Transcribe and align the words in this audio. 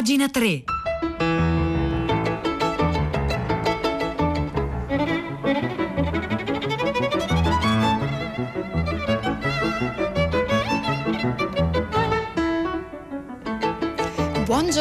pagina 0.00 0.28
3. 0.32 0.79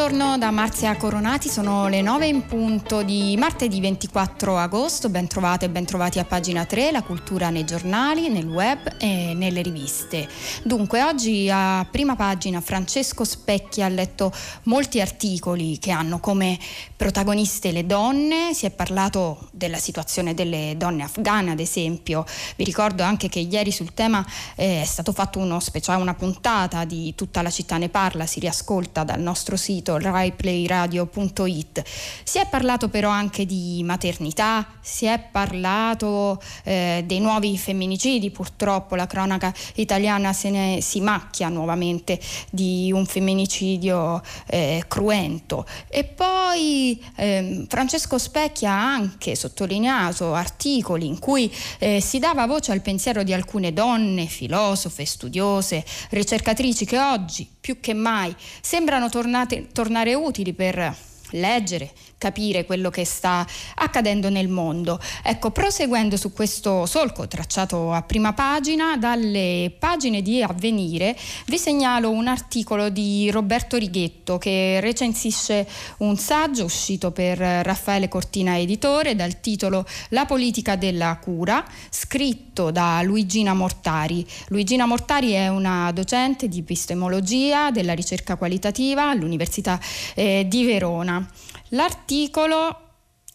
Buongiorno 0.10 0.40
da 0.40 0.50
Marzia 0.50 0.98
Coronati, 0.98 1.50
sono 1.50 1.88
le 1.88 2.02
9 2.02 2.26
in 2.26 2.48
punto 2.48 3.04
di 3.04 3.36
martedì 3.38 3.80
24 3.80 4.58
agosto, 4.58 5.08
ben 5.08 5.28
trovate 5.28 5.66
e 5.66 5.70
ben 5.70 5.86
trovati 5.86 6.18
a 6.18 6.26
pagina 6.26 6.66
3, 6.66 6.90
la 6.90 7.04
cultura 7.04 7.52
nei 7.52 7.64
giornali, 7.64 8.28
nel 8.28 8.48
web 8.48 8.96
e 8.98 9.36
nelle 9.36 9.62
riviste. 9.62 10.28
Dunque 10.64 11.04
oggi 11.04 11.48
a 11.52 11.86
prima 11.92 12.16
pagina 12.16 12.60
Francesco 12.60 13.24
Specchi 13.24 13.84
ha 13.84 13.88
letto 13.88 14.34
molti 14.64 15.00
articoli 15.00 15.78
che 15.78 15.92
hanno 15.92 16.20
come 16.20 16.58
protagoniste 16.96 17.72
le 17.72 17.86
donne, 17.86 18.56
si 18.56 18.66
è 18.66 18.72
parlato 18.72 19.50
della 19.52 19.78
situazione 19.78 20.34
delle 20.34 20.74
donne 20.76 21.04
afghane 21.04 21.52
ad 21.52 21.60
esempio, 21.60 22.26
vi 22.56 22.64
ricordo 22.64 23.04
anche 23.04 23.30
che 23.30 23.42
ieri 23.42 23.72
sul 23.72 23.94
tema 23.94 24.26
eh, 24.56 24.82
è 24.82 24.86
stato 24.86 25.12
fatto 25.12 25.38
uno 25.38 25.60
speciale, 25.60 26.02
una 26.02 26.16
puntata 26.16 26.84
di 26.84 27.14
Tutta 27.16 27.44
la 27.44 27.52
città 27.52 27.78
ne 27.78 27.90
parla, 27.90 28.26
si 28.26 28.40
riascolta 28.40 29.04
dal 29.04 29.20
nostro 29.20 29.56
sito 29.56 29.98
raiplayradio.it. 30.00 31.84
Si 32.24 32.40
è 32.40 32.48
parlato 32.50 32.90
però 32.90 33.10
anche 33.10 33.46
di 33.46 33.82
maternità, 33.84 34.68
si 34.82 35.06
è 35.06 35.20
parlato 35.32 36.42
eh, 36.64 37.04
dei 37.06 37.20
nuovi 37.20 37.58
femminicidi, 37.58 38.32
purtroppo 38.32 38.96
la 38.96 39.08
cronaca 39.08 39.54
italiana 39.76 40.34
se 40.34 40.50
ne 40.50 40.82
si 40.82 41.02
macchia 41.02 41.50
nuovamente 41.50 42.20
di 42.50 42.92
un 42.94 43.06
femminicidio 43.06 44.22
eh, 44.48 44.84
cruento. 44.88 45.66
E 45.88 46.04
poi 46.04 47.02
eh, 47.16 47.66
Francesco 47.68 48.18
Specchi 48.18 48.66
ha 48.66 48.94
anche 48.94 49.36
sottolineato 49.36 50.34
articoli 50.34 51.08
in 51.08 51.20
cui 51.20 51.54
eh, 51.80 52.02
si 52.02 52.20
dava 52.20 52.46
voce 52.46 52.72
al 52.72 52.82
pensiero 52.82 53.24
di 53.24 53.34
alcune 53.34 53.74
donne, 53.74 54.26
filosofe, 54.26 55.06
studiose, 55.06 55.84
ricercatrici 56.10 56.86
che 56.86 57.00
oggi 57.00 57.48
più 57.60 57.80
che 57.80 57.94
mai 57.94 58.36
sembrano 58.62 59.10
tornate, 59.10 59.68
tornare 59.90 60.14
utili 60.14 60.54
per 60.54 60.96
leggere, 61.32 61.92
capire 62.20 62.66
quello 62.66 62.92
che 62.92 63.06
sta 63.06 63.48
accadendo 63.76 64.30
nel 64.30 64.50
mondo. 64.50 65.00
Ecco, 65.24 65.50
proseguendo 65.50 66.18
su 66.18 66.32
questo 66.32 66.86
solco 66.86 67.28
tracciato 67.28 67.92
a 67.92 68.04
prima 68.04 68.34
pagina, 68.34 68.98
dalle 68.98 69.74
pagine 69.80 70.22
di 70.22 70.44
Avvenire 70.44 71.18
vi 71.48 71.58
segnalo 71.58 72.12
un 72.12 72.28
articolo 72.28 72.90
di 72.90 73.32
Roberto 73.32 73.78
Righetto 73.78 74.38
che 74.38 74.80
recensisce 74.82 75.68
un 76.00 76.18
saggio 76.18 76.66
uscito 76.66 77.12
per 77.12 77.40
Raffaele 77.40 78.10
Cortina 78.10 78.60
Editore 78.60 79.16
dal 79.16 79.40
titolo 79.40 79.86
La 80.10 80.26
politica 80.26 80.76
della 80.76 81.18
cura, 81.24 81.66
scritto 81.90 82.70
da 82.70 83.02
Luigina 83.02 83.54
Mortari. 83.54 84.28
Luigina 84.50 84.86
Mortari 84.86 85.32
è 85.32 85.48
una 85.48 85.90
docente 85.94 86.50
di 86.50 86.60
epistemologia 86.60 87.72
della 87.72 87.94
ricerca 87.94 88.36
qualitativa 88.36 89.10
all'Università 89.10 89.80
eh, 90.16 90.46
di 90.48 90.66
Verona. 90.66 91.26
L'articolo, 91.70 92.80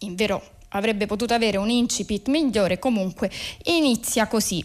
in 0.00 0.14
vero 0.14 0.42
avrebbe 0.70 1.06
potuto 1.06 1.34
avere 1.34 1.56
un 1.56 1.70
incipit 1.70 2.28
migliore, 2.28 2.78
comunque 2.78 3.30
inizia 3.64 4.26
così. 4.26 4.64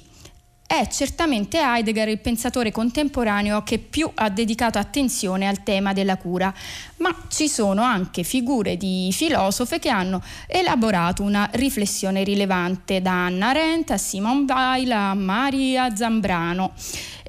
È 0.65 0.87
certamente 0.87 1.57
Heidegger 1.57 2.09
il 2.09 2.19
pensatore 2.19 2.71
contemporaneo 2.71 3.63
che 3.63 3.79
più 3.79 4.07
ha 4.13 4.29
dedicato 4.29 4.77
attenzione 4.77 5.47
al 5.47 5.63
tema 5.63 5.93
della 5.93 6.17
cura, 6.17 6.53
ma 6.97 7.23
ci 7.27 7.49
sono 7.49 7.81
anche 7.81 8.21
figure 8.21 8.77
di 8.77 9.09
filosofe 9.11 9.79
che 9.79 9.89
hanno 9.89 10.21
elaborato 10.45 11.23
una 11.23 11.49
riflessione 11.53 12.23
rilevante, 12.23 13.01
da 13.01 13.25
Anna 13.25 13.49
Arendt 13.49 13.89
a 13.89 13.97
Simone 13.97 14.45
Weil 14.47 14.91
a 14.91 15.15
Maria 15.15 15.95
Zambrano. 15.95 16.73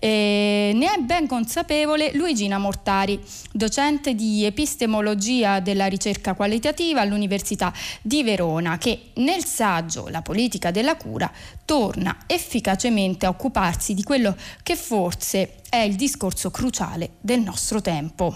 E 0.02 0.72
ne 0.74 0.86
è 0.94 0.98
ben 0.98 1.26
consapevole 1.26 2.12
Luigina 2.14 2.56
Mortari, 2.56 3.20
docente 3.52 4.14
di 4.14 4.46
epistemologia 4.46 5.60
della 5.60 5.84
ricerca 5.84 6.32
qualitativa 6.32 7.02
all'Università 7.02 7.70
di 8.00 8.22
Verona, 8.22 8.78
che 8.78 9.10
nel 9.16 9.44
saggio 9.44 10.08
La 10.08 10.22
politica 10.22 10.70
della 10.70 10.96
cura 10.96 11.30
torna 11.66 12.16
efficacemente 12.26 13.26
a 13.26 13.28
occuparsi 13.28 13.92
di 13.92 14.02
quello 14.02 14.34
che 14.62 14.74
forse 14.74 15.56
è 15.68 15.80
il 15.80 15.96
discorso 15.96 16.50
cruciale 16.50 17.10
del 17.20 17.40
nostro 17.40 17.82
tempo. 17.82 18.34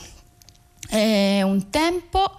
È 0.87 1.41
un 1.41 1.71
tempo 1.71 2.37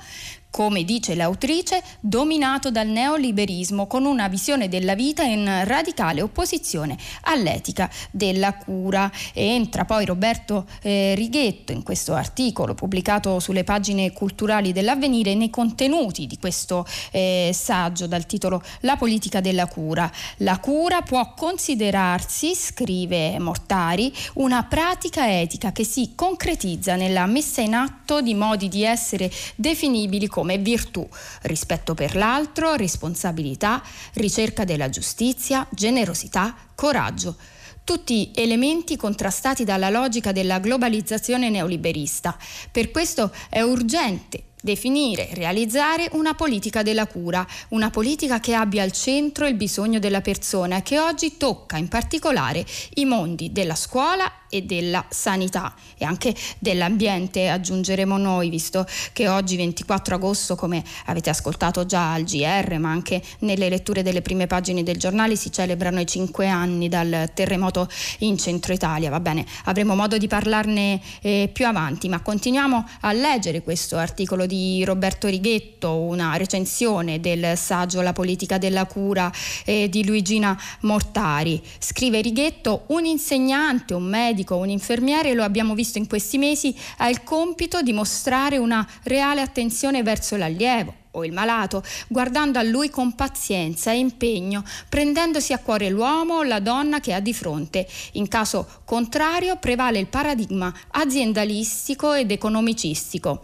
come 0.55 0.85
dice 0.85 1.16
l'autrice, 1.16 1.83
dominato 1.99 2.71
dal 2.71 2.88
neoliberismo 2.88 3.88
con 3.88 4.05
una 4.05 4.29
visione 4.29 4.69
della 4.69 4.95
vita 4.95 5.21
in 5.21 5.63
radicale 5.66 6.21
opposizione 6.21 6.95
all'etica 7.23 7.91
della 8.09 8.53
cura. 8.53 9.11
Entra 9.33 9.83
poi 9.83 10.05
Roberto 10.05 10.65
eh, 10.81 11.13
Righetto 11.13 11.73
in 11.73 11.83
questo 11.83 12.13
articolo 12.13 12.73
pubblicato 12.73 13.41
sulle 13.41 13.65
pagine 13.65 14.13
culturali 14.13 14.71
dell'avvenire 14.71 15.35
nei 15.35 15.49
contenuti 15.49 16.25
di 16.25 16.38
questo 16.38 16.85
eh, 17.11 17.51
saggio 17.53 18.07
dal 18.07 18.25
titolo 18.25 18.63
La 18.79 18.95
politica 18.95 19.41
della 19.41 19.67
cura. 19.67 20.09
La 20.38 20.59
cura 20.59 21.01
può 21.01 21.33
considerarsi, 21.33 22.55
scrive 22.55 23.38
Mortari, 23.39 24.09
una 24.35 24.63
pratica 24.63 25.29
etica 25.29 25.73
che 25.73 25.83
si 25.83 26.13
concretizza 26.15 26.95
nella 26.95 27.25
messa 27.25 27.59
in 27.59 27.73
atto 27.73 28.21
di 28.21 28.33
modi 28.33 28.69
di 28.69 28.85
essere 28.85 29.29
definibili 29.57 30.27
come 30.27 30.44
come 30.45 30.59
virtù, 30.59 31.07
rispetto 31.41 31.95
per 31.95 32.16
l'altro, 32.16 32.75
responsabilità, 32.75 33.81
ricerca 34.13 34.63
della 34.63 34.89
giustizia, 34.89 35.66
generosità, 35.72 36.56
coraggio 36.75 37.35
tutti 37.83 38.31
elementi 38.33 38.97
contrastati 38.97 39.63
dalla 39.63 39.91
logica 39.91 40.31
della 40.31 40.57
globalizzazione 40.57 41.51
neoliberista. 41.51 42.35
Per 42.72 42.89
questo 42.89 43.31
è 43.47 43.61
urgente 43.61 44.53
definire 44.65 45.29
realizzare 45.33 46.09
una 46.13 46.33
politica 46.33 46.81
della 46.81 47.05
cura, 47.05 47.45
una 47.69 47.91
politica 47.91 48.39
che 48.39 48.55
abbia 48.55 48.81
al 48.81 48.91
centro 48.91 49.45
il 49.45 49.53
bisogno 49.53 49.99
della 49.99 50.21
persona 50.21 50.77
e 50.77 50.81
che 50.81 50.99
oggi 50.99 51.37
tocca 51.37 51.77
in 51.77 51.87
particolare 51.87 52.65
i 52.95 53.05
mondi 53.05 53.51
della 53.51 53.75
scuola 53.75 54.29
e 54.49 54.63
della 54.63 55.05
sanità 55.09 55.75
e 55.97 56.05
anche 56.05 56.33
dell'ambiente, 56.57 57.49
aggiungeremo 57.49 58.17
noi, 58.17 58.49
visto 58.49 58.87
che 59.13 59.27
oggi 59.27 59.55
24 59.55 60.15
agosto, 60.15 60.55
come 60.55 60.83
avete 61.05 61.29
ascoltato 61.29 61.85
già 61.85 62.13
al 62.13 62.23
GR, 62.23 62.77
ma 62.79 62.89
anche 62.89 63.21
nelle 63.39 63.69
letture 63.69 64.01
delle 64.01 64.21
prime 64.21 64.47
pagine 64.47 64.81
del 64.81 64.97
giornale, 64.97 65.35
si 65.35 65.51
celebrano 65.51 65.99
i 65.99 66.07
cinque 66.07 66.47
anni 66.47 66.89
dal 66.89 67.31
terremoto 67.33 67.87
in 68.19 68.37
centro 68.37 68.73
Italia. 68.73 69.09
Va 69.09 69.19
bene, 69.19 69.45
avremo 69.65 69.93
modo 69.93 70.17
di 70.17 70.27
parlarne 70.27 70.99
eh, 71.21 71.49
più 71.51 71.67
avanti, 71.67 72.09
ma 72.09 72.21
continuiamo 72.21 72.87
a 73.01 73.11
leggere 73.11 73.61
questo 73.61 73.97
articolo 73.97 74.45
di 74.45 74.54
Roberto 74.83 75.27
Righetto, 75.27 75.95
una 75.95 76.38
recensione 76.38 77.19
del 77.19 77.57
saggio 77.57 78.01
La 78.01 78.13
politica 78.13 78.57
della 78.57 78.85
cura 78.85 79.31
eh, 79.66 79.89
di 79.89 80.05
Luigina 80.05 80.59
Mortari. 80.81 81.61
Scrive 81.79 82.21
Righetto, 82.21 82.83
un 82.88 83.05
insegnante, 83.05 83.94
un 83.94 84.03
medico, 84.03 84.55
un 84.55 84.69
infermiere, 84.69 85.33
lo 85.33 85.44
abbiamo 85.44 85.73
visto 85.73 85.97
in 85.97 86.07
questi 86.07 86.38
mesi, 86.38 86.75
ha 86.97 87.09
il 87.09 87.23
compito 87.23 87.81
di 87.81 87.94
mostrare 87.94 88.57
una 88.57 88.88
reale 89.03 89.41
attenzione 89.41 90.03
verso 90.03 90.35
l'allievo 90.35 91.03
o 91.15 91.25
il 91.25 91.31
malato, 91.31 91.83
guardando 92.07 92.59
a 92.59 92.63
lui 92.63 92.89
con 92.89 93.15
pazienza 93.15 93.91
e 93.91 93.97
impegno, 93.97 94.63
prendendosi 94.88 95.53
a 95.53 95.59
cuore 95.59 95.89
l'uomo 95.89 96.35
o 96.35 96.44
la 96.44 96.59
donna 96.59 96.99
che 96.99 97.13
ha 97.13 97.19
di 97.19 97.33
fronte. 97.33 97.88
In 98.13 98.27
caso 98.27 98.67
contrario 98.85 99.57
prevale 99.57 99.99
il 99.99 100.07
paradigma 100.07 100.73
aziendalistico 100.91 102.13
ed 102.13 102.31
economicistico. 102.31 103.41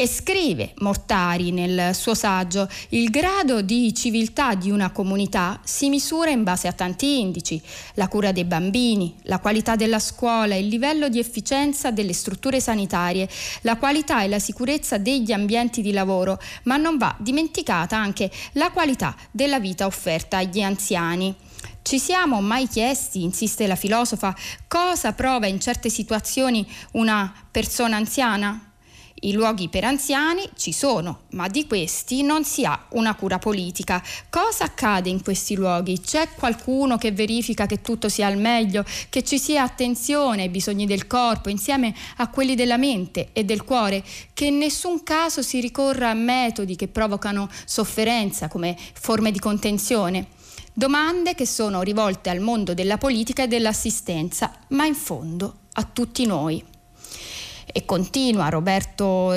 E 0.00 0.06
scrive 0.06 0.74
Mortari 0.76 1.50
nel 1.50 1.92
suo 1.92 2.14
saggio, 2.14 2.68
il 2.90 3.10
grado 3.10 3.62
di 3.62 3.92
civiltà 3.92 4.54
di 4.54 4.70
una 4.70 4.92
comunità 4.92 5.58
si 5.64 5.88
misura 5.88 6.30
in 6.30 6.44
base 6.44 6.68
a 6.68 6.72
tanti 6.72 7.18
indici, 7.18 7.60
la 7.94 8.06
cura 8.06 8.30
dei 8.30 8.44
bambini, 8.44 9.16
la 9.22 9.40
qualità 9.40 9.74
della 9.74 9.98
scuola, 9.98 10.54
il 10.54 10.68
livello 10.68 11.08
di 11.08 11.18
efficienza 11.18 11.90
delle 11.90 12.12
strutture 12.12 12.60
sanitarie, 12.60 13.28
la 13.62 13.76
qualità 13.76 14.22
e 14.22 14.28
la 14.28 14.38
sicurezza 14.38 14.98
degli 14.98 15.32
ambienti 15.32 15.82
di 15.82 15.90
lavoro, 15.90 16.38
ma 16.62 16.76
non 16.76 16.96
va 16.96 17.16
dimenticata 17.18 17.96
anche 17.96 18.30
la 18.52 18.70
qualità 18.70 19.16
della 19.32 19.58
vita 19.58 19.84
offerta 19.84 20.36
agli 20.36 20.60
anziani. 20.60 21.34
Ci 21.82 21.98
siamo 21.98 22.40
mai 22.40 22.68
chiesti, 22.68 23.24
insiste 23.24 23.66
la 23.66 23.74
filosofa, 23.74 24.32
cosa 24.68 25.12
prova 25.12 25.48
in 25.48 25.58
certe 25.58 25.90
situazioni 25.90 26.64
una 26.92 27.34
persona 27.50 27.96
anziana? 27.96 28.67
I 29.20 29.32
luoghi 29.32 29.68
per 29.68 29.82
anziani 29.82 30.48
ci 30.56 30.72
sono, 30.72 31.22
ma 31.30 31.48
di 31.48 31.66
questi 31.66 32.22
non 32.22 32.44
si 32.44 32.64
ha 32.64 32.86
una 32.90 33.16
cura 33.16 33.38
politica. 33.38 34.02
Cosa 34.30 34.64
accade 34.64 35.08
in 35.08 35.22
questi 35.22 35.56
luoghi? 35.56 36.00
C'è 36.00 36.28
qualcuno 36.34 36.98
che 36.98 37.10
verifica 37.10 37.66
che 37.66 37.80
tutto 37.80 38.08
sia 38.08 38.28
al 38.28 38.36
meglio, 38.36 38.84
che 39.08 39.24
ci 39.24 39.38
sia 39.38 39.64
attenzione 39.64 40.42
ai 40.42 40.48
bisogni 40.50 40.86
del 40.86 41.08
corpo 41.08 41.48
insieme 41.48 41.92
a 42.18 42.28
quelli 42.28 42.54
della 42.54 42.76
mente 42.76 43.30
e 43.32 43.44
del 43.44 43.64
cuore, 43.64 44.04
che 44.34 44.46
in 44.46 44.58
nessun 44.58 45.02
caso 45.02 45.42
si 45.42 45.60
ricorra 45.60 46.10
a 46.10 46.14
metodi 46.14 46.76
che 46.76 46.86
provocano 46.86 47.48
sofferenza 47.64 48.46
come 48.46 48.76
forme 48.92 49.32
di 49.32 49.40
contenzione? 49.40 50.28
Domande 50.72 51.34
che 51.34 51.44
sono 51.44 51.82
rivolte 51.82 52.30
al 52.30 52.38
mondo 52.38 52.72
della 52.72 52.98
politica 52.98 53.42
e 53.42 53.48
dell'assistenza, 53.48 54.52
ma 54.68 54.86
in 54.86 54.94
fondo 54.94 55.62
a 55.72 55.82
tutti 55.82 56.24
noi. 56.24 56.76
E 57.72 57.84
continua 57.84 58.50
Roberto 58.50 59.36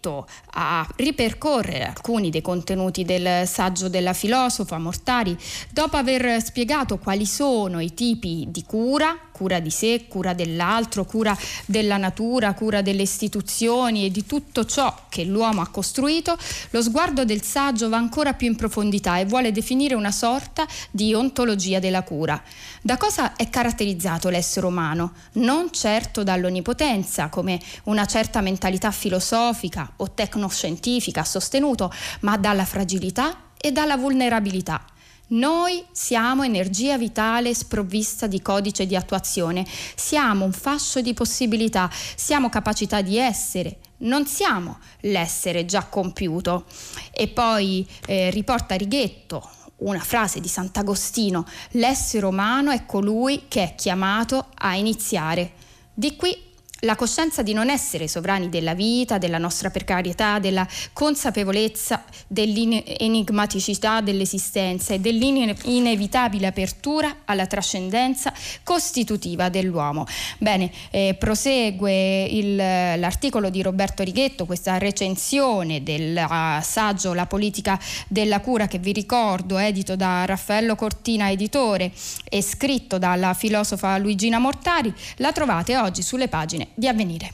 Righetto 0.00 0.26
a 0.52 0.86
ripercorrere 0.96 1.84
alcuni 1.84 2.30
dei 2.30 2.40
contenuti 2.40 3.04
del 3.04 3.46
saggio 3.46 3.88
della 3.88 4.14
filosofa 4.14 4.78
Mortari 4.78 5.36
dopo 5.70 5.96
aver 5.96 6.42
spiegato 6.42 6.98
quali 6.98 7.26
sono 7.26 7.80
i 7.80 7.92
tipi 7.92 8.46
di 8.48 8.64
cura, 8.64 9.16
cura 9.30 9.60
di 9.60 9.70
sé, 9.70 10.06
cura 10.08 10.32
dell'altro, 10.32 11.04
cura 11.04 11.36
della 11.66 11.98
natura, 11.98 12.54
cura 12.54 12.82
delle 12.82 13.02
istituzioni 13.02 14.06
e 14.06 14.10
di 14.10 14.26
tutto 14.26 14.64
ciò 14.64 14.94
che 15.08 15.24
l'uomo 15.24 15.60
ha 15.60 15.68
costruito, 15.68 16.36
lo 16.70 16.82
sguardo 16.82 17.24
del 17.24 17.42
saggio 17.42 17.88
va 17.88 17.96
ancora 17.96 18.34
più 18.34 18.48
in 18.48 18.56
profondità 18.56 19.18
e 19.18 19.26
vuole 19.26 19.52
definire 19.52 19.94
una 19.94 20.10
sorta 20.10 20.66
di 20.90 21.14
ontologia 21.14 21.78
della 21.78 22.02
cura. 22.02 22.42
Da 22.82 22.96
cosa 22.96 23.36
è 23.36 23.48
caratterizzato 23.50 24.30
l'essere 24.30 24.66
umano? 24.66 25.12
Non 25.32 25.70
certo 25.70 26.22
dall'onnipotenza, 26.22 27.28
come 27.28 27.60
una 27.84 28.06
certa 28.06 28.40
mentalità 28.40 28.90
filosofica 28.90 29.90
o 30.00 30.10
tecnoscientifica 30.12 31.24
sostenuto, 31.24 31.92
ma 32.20 32.36
dalla 32.36 32.64
fragilità 32.64 33.52
e 33.56 33.72
dalla 33.72 33.96
vulnerabilità. 33.96 34.84
Noi 35.28 35.84
siamo 35.92 36.42
energia 36.42 36.98
vitale 36.98 37.54
sprovvista 37.54 38.26
di 38.26 38.42
codice 38.42 38.84
di 38.86 38.96
attuazione, 38.96 39.64
siamo 39.94 40.44
un 40.44 40.52
fascio 40.52 41.00
di 41.00 41.14
possibilità, 41.14 41.88
siamo 42.16 42.48
capacità 42.48 43.00
di 43.00 43.16
essere, 43.16 43.78
non 43.98 44.26
siamo 44.26 44.78
l'essere 45.02 45.66
già 45.66 45.84
compiuto. 45.84 46.64
E 47.12 47.28
poi 47.28 47.86
eh, 48.06 48.30
riporta 48.30 48.74
Righetto 48.74 49.48
una 49.80 50.00
frase 50.00 50.40
di 50.40 50.48
Sant'Agostino, 50.48 51.46
l'essere 51.70 52.26
umano 52.26 52.70
è 52.70 52.84
colui 52.84 53.44
che 53.48 53.62
è 53.62 53.74
chiamato 53.76 54.48
a 54.54 54.74
iniziare. 54.74 55.52
Di 55.94 56.16
qui 56.16 56.49
la 56.80 56.96
coscienza 56.96 57.42
di 57.42 57.52
non 57.52 57.68
essere 57.68 58.08
sovrani 58.08 58.48
della 58.48 58.74
vita, 58.74 59.18
della 59.18 59.38
nostra 59.38 59.70
precarietà, 59.70 60.38
della 60.38 60.66
consapevolezza 60.92 62.04
dell'enigmaticità 62.26 64.00
dell'esistenza 64.00 64.94
e 64.94 65.00
dell'inevitabile 65.00 66.46
apertura 66.46 67.18
alla 67.24 67.46
trascendenza 67.46 68.32
costitutiva 68.62 69.48
dell'uomo. 69.48 70.06
Bene, 70.38 70.70
eh, 70.90 71.16
prosegue 71.18 72.24
il, 72.24 72.56
l'articolo 72.56 73.50
di 73.50 73.62
Roberto 73.62 74.02
Righetto, 74.02 74.46
questa 74.46 74.78
recensione 74.78 75.82
del 75.82 76.26
saggio 76.62 77.12
La 77.12 77.26
politica 77.26 77.78
della 78.08 78.40
cura 78.40 78.66
che 78.66 78.78
vi 78.78 78.92
ricordo, 78.92 79.58
edito 79.58 79.96
da 79.96 80.24
Raffaello 80.24 80.76
Cortina, 80.76 81.30
editore, 81.30 81.92
e 82.28 82.42
scritto 82.42 82.98
dalla 82.98 83.34
filosofa 83.34 83.98
Luigina 83.98 84.38
Mortari, 84.38 84.92
la 85.16 85.32
trovate 85.32 85.76
oggi 85.76 86.02
sulle 86.02 86.28
pagine 86.28 86.69
di 86.74 86.88
avvenire. 86.88 87.30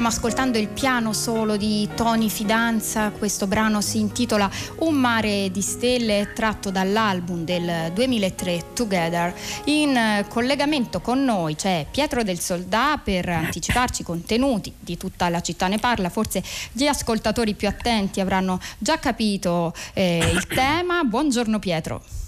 Stiamo 0.00 0.16
ascoltando 0.16 0.56
il 0.56 0.68
piano 0.68 1.12
solo 1.12 1.58
di 1.58 1.86
Tony 1.94 2.30
Fidanza, 2.30 3.10
questo 3.10 3.46
brano 3.46 3.82
si 3.82 3.98
intitola 3.98 4.50
Un 4.76 4.94
mare 4.94 5.50
di 5.50 5.60
stelle 5.60 6.32
tratto 6.34 6.70
dall'album 6.70 7.44
del 7.44 7.92
2003 7.92 8.72
Together. 8.72 9.34
In 9.64 10.24
collegamento 10.26 11.02
con 11.02 11.22
noi 11.22 11.54
c'è 11.54 11.84
Pietro 11.90 12.22
del 12.22 12.40
Soldà 12.40 12.98
per 13.04 13.28
anticiparci 13.28 14.00
i 14.00 14.04
contenuti 14.06 14.72
di 14.80 14.96
tutta 14.96 15.28
la 15.28 15.42
città 15.42 15.66
ne 15.66 15.76
parla, 15.76 16.08
forse 16.08 16.42
gli 16.72 16.86
ascoltatori 16.86 17.52
più 17.52 17.68
attenti 17.68 18.20
avranno 18.20 18.58
già 18.78 18.98
capito 18.98 19.74
eh, 19.92 20.16
il 20.32 20.46
tema. 20.46 21.04
Buongiorno 21.04 21.58
Pietro. 21.58 22.19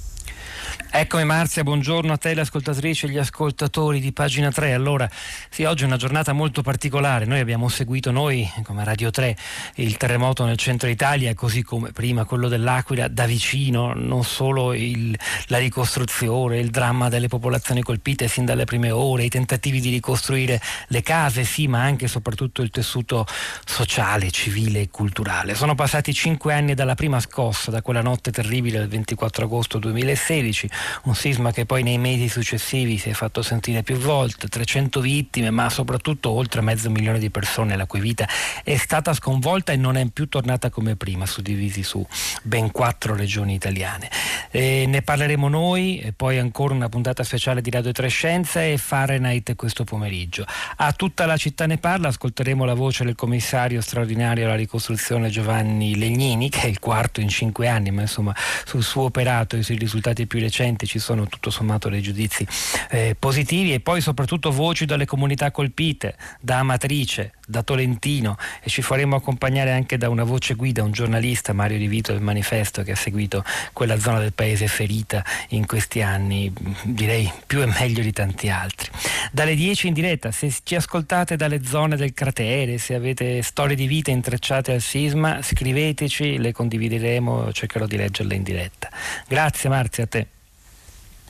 Eccomi 0.94 1.24
Marzia, 1.24 1.62
buongiorno 1.62 2.12
a 2.12 2.18
te 2.18 2.34
le 2.34 2.42
ascoltatrici 2.42 3.06
e 3.06 3.08
gli 3.08 3.16
ascoltatori 3.16 3.98
di 3.98 4.12
pagina 4.12 4.50
3. 4.50 4.74
Allora, 4.74 5.08
sì, 5.48 5.64
oggi 5.64 5.84
è 5.84 5.86
una 5.86 5.96
giornata 5.96 6.34
molto 6.34 6.60
particolare. 6.60 7.24
Noi 7.24 7.40
abbiamo 7.40 7.70
seguito 7.70 8.10
noi, 8.10 8.46
come 8.62 8.84
Radio 8.84 9.10
3, 9.10 9.34
il 9.76 9.96
terremoto 9.96 10.44
nel 10.44 10.58
centro 10.58 10.90
Italia, 10.90 11.32
così 11.32 11.62
come 11.62 11.92
prima 11.92 12.26
quello 12.26 12.46
dell'Aquila, 12.46 13.08
da 13.08 13.24
vicino, 13.24 13.94
non 13.94 14.22
solo 14.22 14.74
il, 14.74 15.18
la 15.46 15.56
ricostruzione, 15.56 16.58
il 16.58 16.68
dramma 16.68 17.08
delle 17.08 17.28
popolazioni 17.28 17.80
colpite 17.80 18.28
sin 18.28 18.44
dalle 18.44 18.64
prime 18.64 18.90
ore, 18.90 19.24
i 19.24 19.30
tentativi 19.30 19.80
di 19.80 19.88
ricostruire 19.88 20.60
le 20.88 21.00
case, 21.00 21.44
sì, 21.44 21.68
ma 21.68 21.80
anche 21.80 22.04
e 22.04 22.08
soprattutto 22.08 22.60
il 22.60 22.68
tessuto 22.68 23.26
sociale, 23.64 24.30
civile 24.30 24.82
e 24.82 24.88
culturale. 24.90 25.54
Sono 25.54 25.74
passati 25.74 26.12
cinque 26.12 26.52
anni 26.52 26.74
dalla 26.74 26.94
prima 26.94 27.18
scossa, 27.18 27.70
da 27.70 27.80
quella 27.80 28.02
notte 28.02 28.30
terribile 28.30 28.78
del 28.78 28.88
24 28.88 29.46
agosto 29.46 29.78
2016 29.78 30.80
un 31.04 31.14
sisma 31.14 31.52
che 31.52 31.66
poi 31.66 31.82
nei 31.82 31.98
mesi 31.98 32.28
successivi 32.28 32.98
si 32.98 33.10
è 33.10 33.12
fatto 33.12 33.42
sentire 33.42 33.82
più 33.82 33.96
volte, 33.96 34.48
300 34.48 35.00
vittime, 35.00 35.50
ma 35.50 35.68
soprattutto 35.70 36.30
oltre 36.30 36.60
mezzo 36.60 36.90
milione 36.90 37.18
di 37.18 37.30
persone 37.30 37.76
la 37.76 37.86
cui 37.86 38.00
vita 38.00 38.28
è 38.62 38.76
stata 38.76 39.12
sconvolta 39.14 39.72
e 39.72 39.76
non 39.76 39.96
è 39.96 40.06
più 40.06 40.28
tornata 40.28 40.70
come 40.70 40.96
prima, 40.96 41.26
suddivisi 41.26 41.82
su 41.82 42.04
ben 42.42 42.70
quattro 42.70 43.14
regioni 43.14 43.54
italiane. 43.54 44.10
E 44.50 44.84
ne 44.86 45.02
parleremo 45.02 45.48
noi 45.48 45.98
e 46.00 46.12
poi 46.12 46.38
ancora 46.38 46.74
una 46.74 46.88
puntata 46.88 47.22
speciale 47.24 47.60
di 47.60 47.70
Radio 47.70 47.92
3 47.92 48.08
Scienza 48.08 48.62
e 48.62 48.76
Fahrenheit 48.76 49.54
questo 49.54 49.84
pomeriggio. 49.84 50.44
A 50.76 50.92
tutta 50.92 51.26
la 51.26 51.36
città 51.36 51.66
ne 51.66 51.78
parla, 51.78 52.08
ascolteremo 52.08 52.64
la 52.64 52.74
voce 52.74 53.04
del 53.04 53.14
commissario 53.14 53.80
straordinario 53.80 54.46
alla 54.46 54.56
ricostruzione 54.56 55.30
Giovanni 55.30 55.96
Legnini, 55.96 56.48
che 56.48 56.62
è 56.62 56.66
il 56.66 56.78
quarto 56.78 57.20
in 57.20 57.28
cinque 57.28 57.68
anni, 57.68 57.90
ma 57.90 58.02
insomma 58.02 58.34
sul 58.64 58.82
suo 58.82 59.04
operato 59.04 59.56
e 59.56 59.62
sui 59.62 59.76
risultati 59.76 60.26
più 60.26 60.40
recenti 60.40 60.71
ci 60.86 60.98
sono 60.98 61.26
tutto 61.26 61.50
sommato 61.50 61.88
dei 61.88 62.02
giudizi 62.02 62.46
eh, 62.90 63.16
positivi 63.18 63.72
e 63.72 63.80
poi 63.80 64.00
soprattutto 64.00 64.50
voci 64.50 64.84
dalle 64.84 65.06
comunità 65.06 65.50
colpite, 65.50 66.16
da 66.40 66.58
Amatrice, 66.58 67.32
da 67.46 67.62
Tolentino 67.62 68.36
e 68.62 68.70
ci 68.70 68.82
faremo 68.82 69.16
accompagnare 69.16 69.72
anche 69.72 69.98
da 69.98 70.08
una 70.08 70.24
voce 70.24 70.54
guida, 70.54 70.82
un 70.82 70.92
giornalista, 70.92 71.52
Mario 71.52 71.78
Di 71.78 71.86
Vito 71.86 72.12
del 72.12 72.22
Manifesto, 72.22 72.82
che 72.82 72.92
ha 72.92 72.96
seguito 72.96 73.44
quella 73.72 73.98
zona 73.98 74.18
del 74.18 74.32
paese 74.32 74.66
ferita 74.66 75.24
in 75.48 75.66
questi 75.66 76.02
anni, 76.02 76.52
direi 76.82 77.30
più 77.46 77.62
e 77.62 77.66
meglio 77.66 78.02
di 78.02 78.12
tanti 78.12 78.48
altri. 78.48 78.90
Dalle 79.30 79.54
10 79.54 79.88
in 79.88 79.94
diretta, 79.94 80.30
se 80.30 80.52
ci 80.62 80.74
ascoltate 80.74 81.36
dalle 81.36 81.64
zone 81.64 81.96
del 81.96 82.14
cratere, 82.14 82.78
se 82.78 82.94
avete 82.94 83.42
storie 83.42 83.76
di 83.76 83.86
vita 83.86 84.10
intrecciate 84.10 84.72
al 84.72 84.80
sisma, 84.80 85.42
scriveteci, 85.42 86.38
le 86.38 86.52
condivideremo, 86.52 87.52
cercherò 87.52 87.86
di 87.86 87.96
leggerle 87.96 88.34
in 88.34 88.42
diretta. 88.42 88.90
Grazie 89.26 89.68
Marzia, 89.68 90.04
a 90.04 90.06
te. 90.06 90.26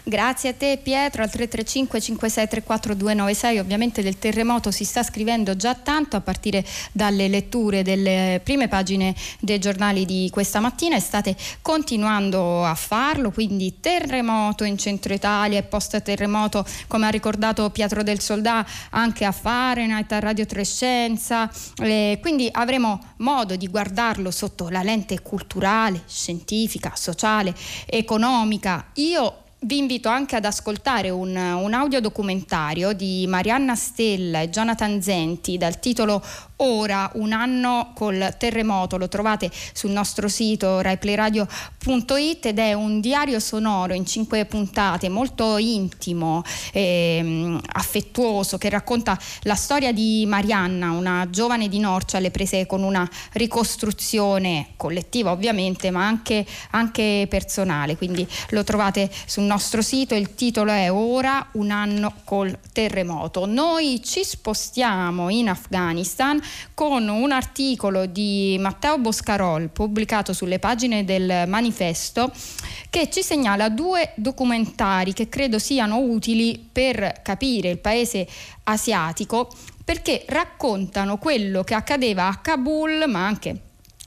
Grazie 0.04 0.48
a 0.48 0.54
te 0.54 0.80
Pietro, 0.82 1.22
al 1.22 1.30
335 1.30 2.00
5634 2.00 2.94
296 2.94 3.58
ovviamente 3.60 4.02
del 4.02 4.18
terremoto 4.18 4.72
si 4.72 4.82
sta 4.84 5.04
scrivendo 5.04 5.54
già 5.54 5.76
tanto 5.76 6.16
a 6.16 6.20
partire 6.20 6.64
dalle 6.90 7.28
letture 7.28 7.84
delle 7.84 8.40
prime 8.42 8.66
pagine 8.66 9.14
dei 9.38 9.60
giornali 9.60 10.04
di 10.04 10.28
questa 10.32 10.58
mattina. 10.58 10.96
E 10.96 11.00
state 11.00 11.36
continuando 11.62 12.64
a 12.64 12.74
farlo, 12.74 13.30
quindi 13.30 13.78
terremoto 13.78 14.64
in 14.64 14.76
centro 14.76 15.14
Italia 15.14 15.58
e 15.58 15.62
post 15.62 16.02
terremoto 16.02 16.66
come 16.88 17.06
ha 17.06 17.10
ricordato 17.10 17.70
Pietro 17.70 18.02
del 18.02 18.18
Soldà 18.18 18.66
anche 18.90 19.24
a 19.24 19.30
Fahrenheit, 19.30 20.10
a 20.10 20.18
Radio 20.18 20.46
Trescenza, 20.46 21.48
eh, 21.80 22.18
quindi 22.20 22.48
avremo 22.50 22.98
modo 23.18 23.54
di 23.54 23.68
guardarlo 23.68 24.32
sotto 24.32 24.68
la 24.68 24.82
lente 24.82 25.22
culturale, 25.22 26.02
scientifica, 26.06 26.94
sociale, 26.96 27.54
economica. 27.86 28.90
Io 28.94 29.41
vi 29.64 29.78
invito 29.78 30.08
anche 30.08 30.36
ad 30.36 30.44
ascoltare 30.44 31.10
un, 31.10 31.36
un 31.36 31.72
audiodocumentario 31.72 32.92
di 32.92 33.26
Marianna 33.28 33.76
Stella 33.76 34.40
e 34.40 34.50
Jonathan 34.50 35.00
Zenti 35.00 35.56
dal 35.56 35.78
titolo 35.78 36.22
ora 36.64 37.10
un 37.14 37.32
anno 37.32 37.92
col 37.94 38.34
terremoto, 38.38 38.96
lo 38.96 39.08
trovate 39.08 39.50
sul 39.72 39.90
nostro 39.90 40.28
sito 40.28 40.80
raiplayradio.it 40.80 42.46
ed 42.46 42.58
è 42.58 42.72
un 42.72 43.00
diario 43.00 43.40
sonoro 43.40 43.94
in 43.94 44.06
cinque 44.06 44.44
puntate 44.44 45.08
molto 45.08 45.56
intimo, 45.58 46.42
e 46.72 47.58
affettuoso 47.72 48.58
che 48.58 48.68
racconta 48.68 49.18
la 49.42 49.54
storia 49.54 49.92
di 49.92 50.24
Marianna, 50.26 50.92
una 50.92 51.28
giovane 51.30 51.68
di 51.68 51.78
Norcia 51.78 52.18
alle 52.18 52.30
prese 52.30 52.66
con 52.66 52.82
una 52.82 53.08
ricostruzione 53.32 54.68
collettiva 54.76 55.32
ovviamente 55.32 55.90
ma 55.90 56.06
anche, 56.06 56.46
anche 56.70 57.26
personale, 57.28 57.96
quindi 57.96 58.26
lo 58.50 58.62
trovate 58.64 59.10
sul 59.26 59.44
nostro 59.44 59.82
sito, 59.82 60.14
il 60.14 60.34
titolo 60.34 60.70
è 60.70 60.90
Ora 60.92 61.48
un 61.52 61.70
anno 61.70 62.14
col 62.24 62.58
terremoto. 62.72 63.46
Noi 63.46 64.00
ci 64.04 64.24
spostiamo 64.24 65.28
in 65.28 65.48
Afghanistan 65.48 66.40
con 66.74 67.08
un 67.08 67.32
articolo 67.32 68.06
di 68.06 68.56
Matteo 68.60 68.98
Boscarol 68.98 69.68
pubblicato 69.68 70.32
sulle 70.32 70.58
pagine 70.58 71.04
del 71.04 71.48
manifesto 71.48 72.32
che 72.90 73.08
ci 73.10 73.22
segnala 73.22 73.68
due 73.68 74.12
documentari 74.16 75.12
che 75.12 75.28
credo 75.28 75.58
siano 75.58 75.98
utili 75.98 76.68
per 76.70 77.20
capire 77.22 77.70
il 77.70 77.78
paese 77.78 78.26
asiatico 78.64 79.48
perché 79.84 80.24
raccontano 80.28 81.18
quello 81.18 81.64
che 81.64 81.74
accadeva 81.74 82.28
a 82.28 82.36
Kabul 82.38 83.04
ma 83.08 83.26
anche 83.26 83.60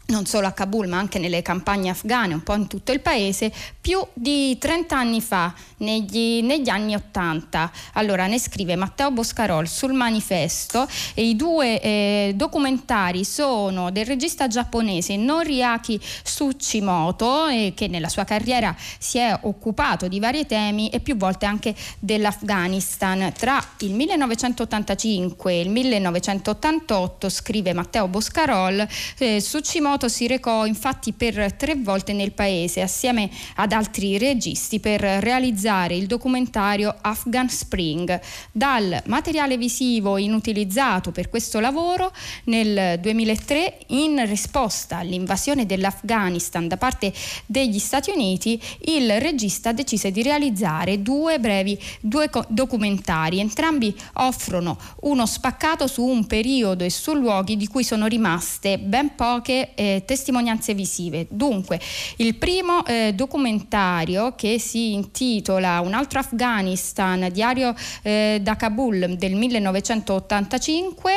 non 0.08 0.26
solo 0.26 0.48
a 0.48 0.52
Kabul 0.52 0.88
ma 0.88 0.98
anche 0.98 1.20
nelle 1.20 1.42
campagne 1.42 1.90
afghane, 1.90 2.34
un 2.34 2.44
po' 2.44 2.54
in 2.54 2.68
tutto 2.68 2.92
il 2.92 3.00
paese, 3.00 3.52
più 3.80 4.06
di 4.14 4.58
30 4.58 4.96
anni 4.96 5.22
fa, 5.22 5.54
negli, 5.78 6.42
negli 6.44 6.70
anni 6.70 6.96
80. 6.96 7.72
Allora 7.94 8.28
ne 8.28 8.40
scrive 8.40 8.76
Matteo 8.76 9.12
Boscarol 9.12 9.68
sul 9.68 9.94
manifesto 9.94 10.88
e 11.14 11.28
i 11.28 11.36
due 11.36 11.82
eh, 11.82 12.34
documentari 12.36 13.24
sono 13.26 13.92
del 13.92 14.06
regista 14.06 14.48
giapponese 14.48 15.16
Noriaki 15.18 16.00
Tsuchimoto 16.24 17.48
eh, 17.48 17.74
che 17.76 17.88
nella 17.88 18.10
sua 18.10 18.24
carriera 18.24 18.76
si 18.98 19.18
è 19.18 19.38
occupato 19.42 20.08
di 20.08 20.20
vari 20.20 20.46
temi 20.46 20.90
e 20.90 21.00
più 21.00 21.16
volte 21.18 21.46
anche 21.46 21.76
dell'Afghanistan. 22.00 23.34
Tra 23.36 23.64
il 23.80 23.94
1985 23.94 25.52
e 25.52 25.62
il 25.62 25.70
1988, 25.70 27.30
scrive 27.30 27.74
Matteo 27.74 28.08
Boscarol, 28.08 28.88
eh, 29.18 29.38
Tsuchimoto 29.40 29.95
si 30.08 30.28
recò 30.28 30.66
infatti 30.66 31.14
per 31.14 31.54
tre 31.54 31.75
volte 31.75 32.14
nel 32.14 32.34
paese 32.34 32.82
assieme 32.82 33.30
ad 33.56 33.72
altri 33.72 34.18
registi 34.18 34.80
per 34.80 35.00
realizzare 35.02 35.96
il 35.96 36.06
documentario 36.06 36.94
Afghan 37.02 37.50
Spring. 37.50 38.20
Dal 38.52 39.02
materiale 39.06 39.58
visivo 39.58 40.18
inutilizzato 40.18 41.12
per 41.12 41.30
questo 41.30 41.60
lavoro 41.60 42.12
nel 42.46 43.00
2003 43.00 43.78
in 43.88 44.24
risposta 44.28 44.98
all'invasione 44.98 45.66
dell'Afghanistan 45.66 46.68
da 46.68 46.78
parte 46.78 47.14
degli 47.46 47.80
Stati 47.80 48.12
Uniti 48.12 48.62
il 48.86 49.20
regista 49.20 49.72
decise 49.72 50.12
di 50.12 50.22
realizzare 50.22 51.02
due 51.02 51.40
brevi 51.40 51.80
due 52.02 52.30
documentari. 52.50 53.40
Entrambi 53.40 53.96
offrono 54.14 54.78
uno 55.02 55.25
spaccato 55.25 55.88
su 55.88 56.04
un 56.04 56.28
periodo 56.28 56.84
e 56.84 56.90
su 56.90 57.14
luoghi 57.14 57.58
di 57.58 57.68
cui 57.68 57.84
sono 57.84 58.08
rimaste 58.08 58.78
ben 58.78 59.16
poche 59.16 59.74
eh, 59.86 60.04
testimonianze 60.06 60.74
visive. 60.74 61.27
Dunque, 61.30 61.80
il 62.18 62.36
primo 62.36 62.86
eh, 62.86 63.13
documentario 63.13 64.34
che 64.36 64.60
si 64.60 64.94
intitola 64.94 65.82
Un 65.82 65.94
altro 65.94 66.20
Afghanistan, 66.20 67.30
diario 67.32 67.74
eh, 68.01 68.39
da 68.42 68.56
Kabul 68.56 69.15
del 69.18 69.36
1985, 69.36 71.12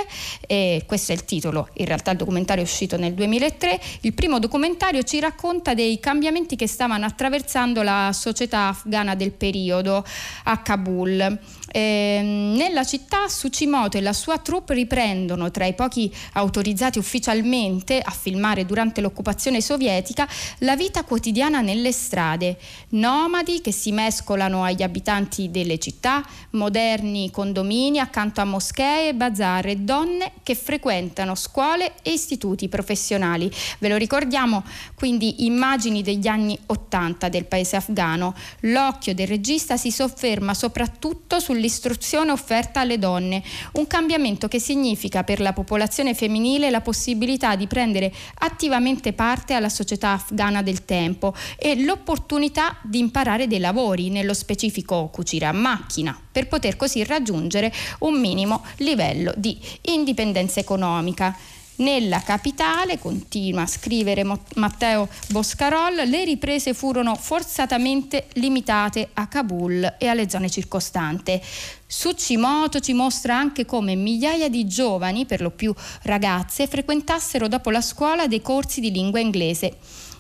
e 0.47 0.85
questo 0.87 1.13
è 1.13 1.15
il 1.15 1.25
titolo, 1.25 1.69
in 1.75 1.87
realtà 1.87 2.11
il 2.11 2.17
documentario 2.17 2.63
è 2.63 2.67
uscito 2.67 2.97
nel 2.97 3.15
2003, 3.15 3.81
il 4.03 4.13
primo 4.13 4.39
documentario 4.39 5.03
ci 5.03 5.21
racconta 5.21 5.75
dei 5.75 5.99
cambiamenti 6.01 6.57
che 6.57 6.67
stavano 6.67 7.07
attraversando 7.07 7.83
la 7.83 8.11
società 8.13 8.69
afghana 8.69 9.15
del 9.15 9.33
periodo 9.33 10.05
a 10.45 10.59
Kabul. 10.59 11.39
Eh, 11.71 12.21
nella 12.23 12.85
città 12.85 13.27
Tsuchimoto 13.27 13.99
e 13.99 14.01
la 14.01 14.15
sua 14.15 14.39
troupe 14.39 14.73
riprendono 14.73 15.51
tra 15.51 15.67
i 15.67 15.75
pochi 15.75 16.13
autorizzati 16.33 16.99
ufficialmente 16.99 18.01
a 18.01 18.11
filmare 18.11 18.65
durante 18.65 19.03
l'occupazione 19.03 19.61
sovietica 19.61 20.27
la 20.61 20.77
vita 20.77 21.05
quotidiana 21.05 21.61
nelle 21.61 21.93
strade, 21.93 22.57
nomadi 22.91 23.61
che 23.61 23.73
si 23.73 23.93
mescolano 23.93 24.65
agli 24.65 24.83
abitanti 24.83 25.51
delle 25.51 25.79
città, 25.79 26.25
moderni 26.51 27.31
condomini 27.31 27.99
accanto 27.99 28.41
a 28.41 28.45
moschee 28.45 29.15
bazar 29.15 29.67
e 29.67 29.77
donne 29.77 30.33
che 30.43 30.55
frequentano 30.55 31.35
scuole 31.35 31.93
e 32.03 32.13
istituti 32.13 32.69
professionali. 32.69 33.51
Ve 33.79 33.89
lo 33.89 33.97
ricordiamo 33.97 34.65
quindi 34.95 35.45
immagini 35.45 36.03
degli 36.03 36.27
anni 36.27 36.59
80 36.67 37.29
del 37.29 37.45
paese 37.45 37.77
afghano. 37.77 38.35
L'occhio 38.61 39.15
del 39.15 39.27
regista 39.27 39.77
si 39.77 39.91
sofferma 39.91 40.55
soprattutto 40.55 41.41
sul 41.41 41.58
sull'istruzione 41.59 42.31
offerta 42.31 42.81
alle 42.81 42.99
donne, 42.99 43.43
un 43.73 43.87
cambiamento 43.89 44.47
che 44.47 44.61
significa 44.61 45.25
per 45.25 45.41
la 45.41 45.53
popolazione 45.53 46.15
femminile 46.15 46.71
la 46.71 46.81
possibilità 46.81 47.57
di 47.57 47.67
prendere 47.67 48.13
attivamente 48.39 49.13
parte 49.13 49.55
alla 49.55 49.69
società 49.69 50.11
afghana 50.13 50.63
del 50.63 50.85
tempo 50.85 51.35
e 51.57 51.83
l'opportunità 51.83 52.79
di 52.83 53.01
imparare 53.01 53.49
dei 53.49 53.59
lavori, 53.59 54.09
nello 54.09 54.35
specifico 54.35 55.09
cucire 55.13 55.47
a 55.47 55.53
macchina, 55.53 56.19
per 56.31 56.47
poter 56.47 56.77
così 56.77 57.03
raggiungere 57.03 57.73
un 58.01 58.19
minimo 58.21 58.65
livello 58.77 59.33
di 59.37 59.59
indipendenza 59.83 60.61
economica. 60.61 61.37
Nella 61.79 62.21
capitale, 62.23 62.99
continua 62.99 63.63
a 63.63 63.67
scrivere 63.67 64.25
Matteo 64.57 65.09
Boscarol, 65.29 65.95
le 66.09 66.25
riprese 66.25 66.75
furono 66.75 67.15
forzatamente 67.15 68.27
limitate 68.33 69.11
a 69.13 69.29
Kabul 69.29 69.95
e 69.97 70.09
alle 70.09 70.29
zone 70.29 70.51
circostanti. 70.51 71.41
Tsuchimoto 71.87 72.81
ci 72.81 72.95
mostra 72.95 73.37
anche 73.37 73.65
come 73.65 73.95
migliaia 73.95 74.49
di 74.49 74.67
giovani, 74.67 75.25
per 75.25 75.41
lo 75.41 75.51
più 75.51 75.73
ragazze, 76.03 76.67
frequentassero 76.67 77.47
dopo 77.47 77.71
la 77.71 77.81
scuola 77.81 78.27
dei 78.27 78.43
corsi 78.43 78.81
di 78.81 78.91
lingua 78.91 79.21
inglese. 79.21 79.77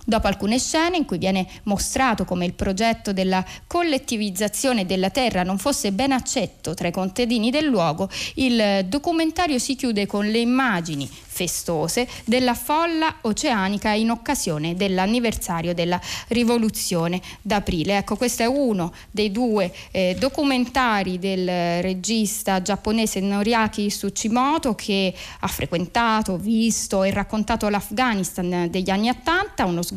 Dopo 0.08 0.26
alcune 0.26 0.58
scene 0.58 0.96
in 0.96 1.04
cui 1.04 1.18
viene 1.18 1.46
mostrato 1.64 2.24
come 2.24 2.46
il 2.46 2.54
progetto 2.54 3.12
della 3.12 3.44
collettivizzazione 3.66 4.86
della 4.86 5.10
terra 5.10 5.42
non 5.42 5.58
fosse 5.58 5.92
ben 5.92 6.12
accetto 6.12 6.72
tra 6.72 6.88
i 6.88 6.92
contadini 6.92 7.50
del 7.50 7.66
luogo, 7.66 8.08
il 8.36 8.86
documentario 8.86 9.58
si 9.58 9.76
chiude 9.76 10.06
con 10.06 10.24
le 10.24 10.38
immagini 10.38 11.06
festose 11.38 12.08
della 12.24 12.54
folla 12.54 13.18
oceanica 13.20 13.90
in 13.90 14.10
occasione 14.10 14.74
dell'anniversario 14.74 15.74
della 15.74 16.00
rivoluzione 16.28 17.20
d'aprile. 17.42 17.98
Ecco, 17.98 18.16
questo 18.16 18.42
è 18.42 18.46
uno 18.46 18.92
dei 19.10 19.30
due 19.30 19.72
eh, 19.92 20.16
documentari 20.18 21.18
del 21.18 21.82
regista 21.82 22.60
giapponese 22.62 23.20
Noriaki 23.20 23.86
Tsuchimoto 23.86 24.74
che 24.74 25.14
ha 25.38 25.46
frequentato, 25.46 26.38
visto 26.38 27.04
e 27.04 27.12
raccontato 27.12 27.68
l'Afghanistan 27.68 28.66
degli 28.68 28.90
anni 28.90 29.10
80, 29.10 29.64
uno 29.64 29.82
sguardo 29.82 29.96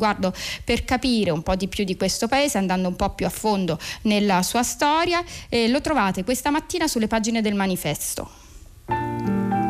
per 0.64 0.84
capire 0.84 1.30
un 1.30 1.42
po' 1.42 1.54
di 1.54 1.68
più 1.68 1.84
di 1.84 1.96
questo 1.96 2.28
paese 2.28 2.58
andando 2.58 2.88
un 2.88 2.96
po' 2.96 3.10
più 3.10 3.26
a 3.26 3.30
fondo 3.30 3.78
nella 4.02 4.42
sua 4.42 4.62
storia. 4.62 5.22
Eh, 5.48 5.68
lo 5.68 5.80
trovate 5.80 6.24
questa 6.24 6.50
mattina 6.50 6.86
sulle 6.86 7.06
pagine 7.06 7.40
del 7.40 7.54
manifesto. 7.54 9.61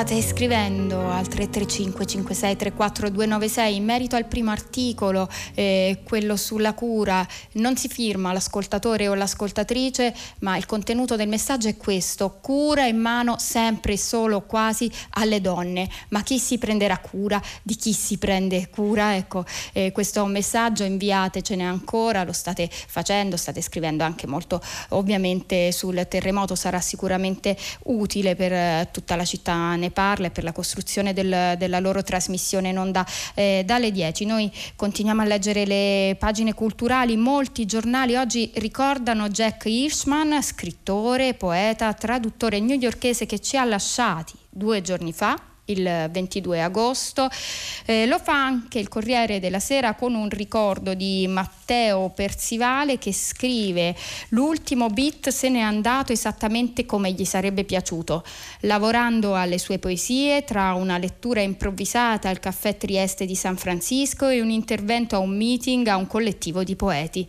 State 0.00 0.22
scrivendo 0.22 1.10
al 1.10 1.28
335 1.28 2.06
5634 2.06 3.10
296 3.10 3.76
in 3.76 3.84
merito 3.84 4.16
al 4.16 4.24
primo 4.24 4.50
articolo, 4.50 5.28
eh, 5.52 6.00
quello 6.04 6.36
sulla 6.36 6.72
cura, 6.72 7.26
non 7.54 7.76
si 7.76 7.86
firma 7.86 8.32
l'ascoltatore 8.32 9.08
o 9.08 9.14
l'ascoltatrice, 9.14 10.14
ma 10.38 10.56
il 10.56 10.64
contenuto 10.64 11.16
del 11.16 11.28
messaggio 11.28 11.68
è 11.68 11.76
questo, 11.76 12.38
cura 12.40 12.86
in 12.86 12.96
mano 12.96 13.36
sempre 13.38 13.92
e 13.92 13.98
solo 13.98 14.40
quasi 14.40 14.90
alle 15.10 15.42
donne, 15.42 15.86
ma 16.08 16.22
chi 16.22 16.38
si 16.38 16.56
prenderà 16.56 16.96
cura? 16.96 17.38
Di 17.62 17.76
chi 17.76 17.92
si 17.92 18.16
prende 18.16 18.70
cura? 18.70 19.16
Ecco, 19.16 19.44
eh, 19.74 19.92
questo 19.92 20.24
messaggio, 20.24 20.84
inviatecene 20.84 21.62
ancora, 21.66 22.24
lo 22.24 22.32
state 22.32 22.70
facendo, 22.70 23.36
state 23.36 23.60
scrivendo 23.60 24.02
anche 24.02 24.26
molto 24.26 24.62
ovviamente 24.90 25.72
sul 25.72 26.06
terremoto, 26.08 26.54
sarà 26.54 26.80
sicuramente 26.80 27.54
utile 27.84 28.34
per 28.34 28.52
eh, 28.52 28.88
tutta 28.90 29.14
la 29.14 29.26
città 29.26 29.52
parla 29.90 30.28
e 30.28 30.30
per 30.30 30.44
la 30.44 30.52
costruzione 30.52 31.12
del, 31.12 31.54
della 31.58 31.80
loro 31.80 32.02
trasmissione 32.02 32.68
in 32.68 32.78
onda 32.78 33.06
eh, 33.34 33.62
dalle 33.64 33.90
10. 33.90 34.24
Noi 34.24 34.50
continuiamo 34.76 35.22
a 35.22 35.24
leggere 35.24 35.64
le 35.66 36.16
pagine 36.18 36.54
culturali, 36.54 37.16
molti 37.16 37.66
giornali 37.66 38.16
oggi 38.16 38.50
ricordano 38.54 39.28
Jack 39.28 39.64
Hirschman, 39.66 40.42
scrittore, 40.42 41.34
poeta, 41.34 41.92
traduttore 41.92 42.60
newyorkese 42.60 43.26
che 43.26 43.40
ci 43.40 43.56
ha 43.56 43.64
lasciati 43.64 44.34
due 44.48 44.82
giorni 44.82 45.12
fa 45.12 45.49
il 45.70 46.08
22 46.10 46.62
agosto. 46.62 47.28
Eh, 47.84 48.06
lo 48.06 48.18
fa 48.18 48.44
anche 48.44 48.78
il 48.78 48.88
Corriere 48.88 49.40
della 49.40 49.60
Sera 49.60 49.94
con 49.94 50.14
un 50.14 50.28
ricordo 50.28 50.94
di 50.94 51.26
Matteo 51.28 52.10
Persivale 52.10 52.98
che 52.98 53.12
scrive 53.12 53.94
l'ultimo 54.30 54.88
beat 54.88 55.28
se 55.30 55.48
n'è 55.48 55.60
andato 55.60 56.12
esattamente 56.12 56.86
come 56.86 57.12
gli 57.12 57.24
sarebbe 57.24 57.64
piaciuto, 57.64 58.24
lavorando 58.60 59.34
alle 59.34 59.58
sue 59.58 59.78
poesie 59.78 60.44
tra 60.44 60.74
una 60.74 60.98
lettura 60.98 61.40
improvvisata 61.40 62.28
al 62.28 62.40
caffè 62.40 62.76
Trieste 62.76 63.26
di 63.26 63.34
San 63.34 63.56
Francisco 63.56 64.28
e 64.28 64.40
un 64.40 64.50
intervento 64.50 65.16
a 65.16 65.18
un 65.18 65.36
meeting 65.36 65.86
a 65.86 65.96
un 65.96 66.06
collettivo 66.06 66.64
di 66.64 66.76
poeti. 66.76 67.28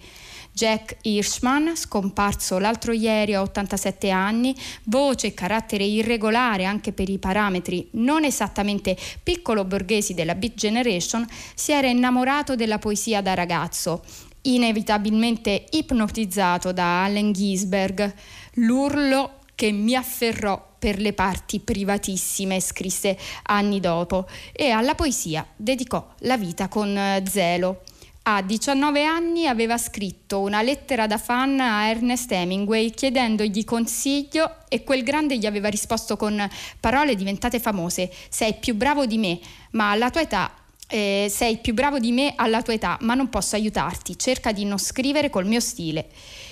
Jack 0.53 0.97
Hirschman, 1.01 1.75
scomparso 1.75 2.57
l'altro 2.59 2.91
ieri 2.91 3.33
a 3.33 3.41
87 3.41 4.09
anni, 4.09 4.55
voce 4.85 5.27
e 5.27 5.33
carattere 5.33 5.83
irregolare 5.83 6.65
anche 6.65 6.91
per 6.91 7.09
i 7.09 7.17
parametri 7.17 7.89
non 7.93 8.23
esattamente 8.23 8.97
piccolo 9.23 9.65
borghesi 9.65 10.13
della 10.13 10.35
Beat 10.35 10.55
Generation, 10.55 11.25
si 11.55 11.71
era 11.71 11.87
innamorato 11.87 12.55
della 12.55 12.79
poesia 12.79 13.21
da 13.21 13.33
ragazzo, 13.33 14.03
inevitabilmente 14.43 15.65
ipnotizzato 15.71 16.71
da 16.71 17.03
Allen 17.03 17.31
Ginsberg. 17.31 18.13
L'urlo 18.55 19.39
che 19.55 19.71
mi 19.71 19.95
afferrò 19.95 20.69
per 20.79 20.99
le 20.99 21.13
parti 21.13 21.59
privatissime, 21.59 22.59
scrisse 22.59 23.15
anni 23.43 23.79
dopo, 23.79 24.27
e 24.51 24.71
alla 24.71 24.95
poesia 24.95 25.45
dedicò 25.55 26.13
la 26.21 26.37
vita 26.37 26.67
con 26.67 26.97
eh, 26.97 27.23
zelo. 27.29 27.83
A 28.23 28.43
19 28.43 29.03
anni 29.03 29.47
aveva 29.47 29.79
scritto 29.79 30.41
una 30.41 30.61
lettera 30.61 31.07
da 31.07 31.17
fan 31.17 31.59
a 31.59 31.87
Ernest 31.87 32.31
Hemingway 32.31 32.91
chiedendogli 32.91 33.63
consiglio 33.63 34.57
e 34.69 34.83
quel 34.83 35.01
grande 35.01 35.39
gli 35.39 35.47
aveva 35.47 35.69
risposto 35.69 36.17
con 36.17 36.47
parole 36.79 37.15
diventate 37.15 37.59
famose: 37.59 38.11
Sei 38.29 38.53
più 38.59 38.75
bravo 38.75 39.07
di 39.07 39.17
me, 39.17 39.39
ma 39.71 39.89
alla 39.89 40.11
tua 40.11 40.21
età 40.21 40.51
eh, 40.91 41.27
sei 41.29 41.57
più 41.57 41.73
bravo 41.73 41.99
di 41.99 42.11
me 42.11 42.33
alla 42.35 42.61
tua 42.61 42.73
età, 42.73 42.97
ma 43.01 43.15
non 43.15 43.29
posso 43.29 43.55
aiutarti, 43.55 44.19
cerca 44.19 44.51
di 44.51 44.65
non 44.65 44.77
scrivere 44.77 45.29
col 45.29 45.47
mio 45.47 45.61
stile. 45.61 46.09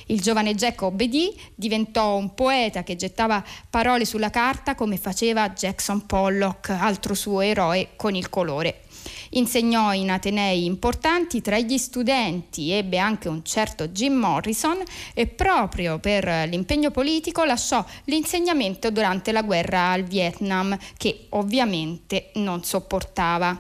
Il 0.08 0.22
giovane 0.22 0.56
Jack 0.56 0.82
obbedì, 0.82 1.38
diventò 1.54 2.16
un 2.16 2.34
poeta 2.34 2.84
che 2.84 2.96
gettava 2.96 3.44
parole 3.70 4.06
sulla 4.06 4.30
carta 4.30 4.76
come 4.76 4.98
faceva 4.98 5.50
Jackson 5.50 6.06
Pollock, 6.06 6.70
altro 6.70 7.14
suo 7.14 7.42
eroe 7.42 7.90
con 7.98 8.16
il 8.16 8.30
colore. 8.30 8.84
Insegnò 9.32 9.94
in 9.94 10.10
atenei 10.10 10.66
importanti, 10.66 11.42
tra 11.42 11.60
gli 11.60 11.78
studenti 11.78 12.72
ebbe 12.72 12.98
anche 12.98 13.28
un 13.28 13.44
certo 13.44 13.88
Jim 13.90 14.14
Morrison 14.14 14.78
e 15.14 15.28
proprio 15.28 16.00
per 16.00 16.48
l'impegno 16.48 16.92
politico 16.92 17.44
lasciò 17.44 17.84
l'insegnamento 18.06 18.90
durante 18.92 19.32
la 19.32 19.44
guerra 19.44 19.92
al 19.92 20.04
Vietnam 20.04 20.78
che 20.98 21.28
ovviamente 21.30 22.32
non 22.36 22.64
sopportava. 22.64 23.60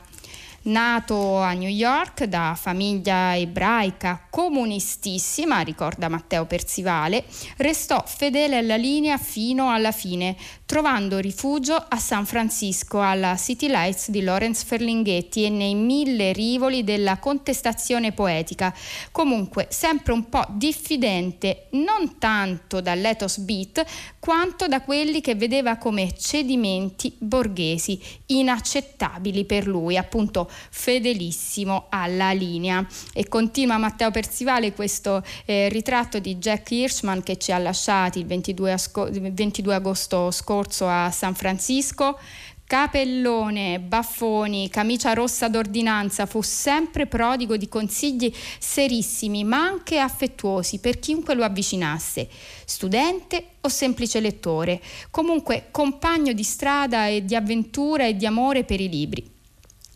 Nato 0.61 1.37
a 1.37 1.53
New 1.53 1.69
York 1.69 2.25
da 2.25 2.53
famiglia 2.59 3.35
ebraica 3.37 4.27
comunistissima, 4.29 5.61
ricorda 5.61 6.09
Matteo 6.09 6.45
Persivale, 6.45 7.23
restò 7.57 8.03
fedele 8.05 8.57
alla 8.57 8.75
linea 8.75 9.17
fino 9.17 9.71
alla 9.71 9.93
fine, 9.93 10.35
trovando 10.69 11.17
rifugio 11.17 11.73
a 11.73 11.97
San 11.97 12.27
Francisco 12.27 13.01
alla 13.01 13.35
City 13.37 13.69
Lights 13.69 14.11
di 14.11 14.21
Lawrence 14.21 14.63
Ferlinghetti 14.67 15.43
e 15.43 15.49
nei 15.49 15.73
mille 15.73 16.31
rivoli 16.31 16.83
della 16.83 17.17
contestazione 17.17 18.11
poetica. 18.11 18.71
Comunque 19.11 19.65
sempre 19.71 20.13
un 20.13 20.29
po' 20.29 20.45
diffidente 20.51 21.69
non 21.71 22.19
tanto 22.19 22.81
dall'ethos 22.81 23.39
beat 23.39 23.83
quanto 24.19 24.67
da 24.67 24.81
quelli 24.81 25.21
che 25.21 25.33
vedeva 25.33 25.77
come 25.77 26.15
cedimenti 26.15 27.15
borghesi 27.17 27.99
inaccettabili 28.27 29.45
per 29.45 29.65
lui, 29.65 29.97
appunto 29.97 30.47
fedelissimo 30.69 31.87
alla 31.89 32.31
linea. 32.31 32.85
E 33.11 33.27
continua 33.27 33.79
Matteo 33.79 34.11
Persivale 34.11 34.73
questo 34.73 35.23
eh, 35.45 35.67
ritratto 35.69 36.19
di 36.19 36.35
Jack 36.35 36.69
Hirschman 36.69 37.23
che 37.23 37.37
ci 37.37 37.51
ha 37.51 37.57
lasciati 37.57 38.19
il 38.19 38.27
22, 38.27 38.71
asco- 38.71 39.09
22 39.09 39.73
agosto 39.73 40.29
scorso 40.29 40.57
scorso 40.59 40.87
a 40.87 41.09
San 41.11 41.35
Francisco. 41.35 42.19
Capellone, 42.65 43.79
baffoni, 43.79 44.69
camicia 44.69 45.13
rossa 45.13 45.47
d'ordinanza, 45.47 46.27
fu 46.27 46.41
sempre 46.41 47.07
prodigo 47.07 47.57
di 47.57 47.67
consigli 47.67 48.31
serissimi, 48.59 49.43
ma 49.43 49.57
anche 49.57 49.97
affettuosi 49.97 50.77
per 50.77 50.99
chiunque 50.99 51.33
lo 51.33 51.43
avvicinasse, 51.43 52.29
studente 52.65 53.43
o 53.61 53.69
semplice 53.69 54.19
lettore, 54.19 54.79
comunque 55.09 55.69
compagno 55.71 56.31
di 56.31 56.43
strada 56.43 57.07
e 57.07 57.25
di 57.25 57.35
avventura 57.35 58.05
e 58.05 58.15
di 58.15 58.27
amore 58.27 58.63
per 58.63 58.79
i 58.79 58.89
libri. 58.89 59.38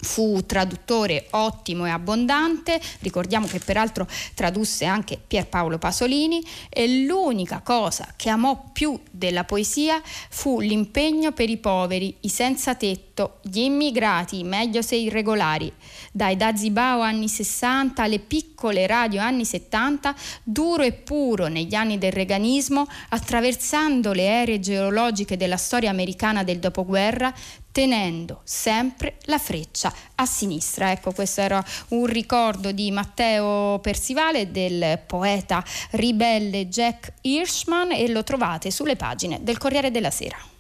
Fu 0.04 0.46
traduttore 0.46 1.28
ottimo 1.32 1.86
e 1.86 1.90
abbondante, 1.90 2.80
ricordiamo 3.00 3.48
che 3.48 3.60
peraltro 3.60 4.08
tradusse 4.34 4.86
anche 4.86 5.20
Pierpaolo 5.26 5.78
Pasolini 5.78 6.44
e 6.70 7.06
l'unica 7.06 7.62
cosa 7.64 8.14
che 8.16 8.30
amò 8.30 8.70
più 8.72 9.00
della 9.10 9.44
poesia 9.46 10.02
fu 10.30 10.60
l'impegno 10.60 11.32
per 11.32 11.50
i 11.50 11.58
poveri, 11.58 12.16
i 12.22 12.30
senza 12.30 12.76
tetto, 12.76 13.40
gli 13.42 13.60
immigrati, 13.60 14.44
meglio 14.44 14.82
se 14.82 14.96
irregolari. 14.96 15.72
Dai 16.12 16.36
Dazibao 16.36 17.02
anni 17.02 17.28
60 17.28 18.04
alle 18.04 18.20
piccole 18.20 18.86
radio 18.88 19.22
anni 19.22 19.46
70, 19.46 20.14
duro 20.44 20.84
e 20.84 20.92
puro 20.92 21.48
negli 21.48 21.76
anni 21.76 21.98
del 21.98 22.12
reganismo, 22.12 22.86
attraversando 23.10 24.12
le 24.12 24.42
aree 24.42 24.60
geologiche 24.60 25.38
della 25.38 25.58
storia 25.58 25.90
americana 25.90 26.44
del 26.44 26.60
dopoguerra, 26.60 27.34
tenendo 27.74 28.40
sempre 28.46 29.18
la 29.24 29.40
freccia 29.40 29.92
a 30.16 30.26
sinistra. 30.26 30.92
Ecco, 30.92 31.12
questo 31.12 31.42
era 31.42 31.62
un 31.90 32.06
ricordo 32.06 32.72
di 32.72 32.90
Matteo 32.92 33.80
Persivale 33.80 34.52
del 34.52 35.02
poeta 35.06 35.62
ribelle 35.92 36.70
Jack 36.70 37.14
Hirschman 37.22 37.92
e 37.92 38.08
lo 38.10 38.24
trovate 38.24 38.72
sulle 38.72 38.96
pagine 38.96 39.40
del 39.42 39.58
Corriere 39.58 39.92
della 39.92 40.12
Sera. 40.12 40.53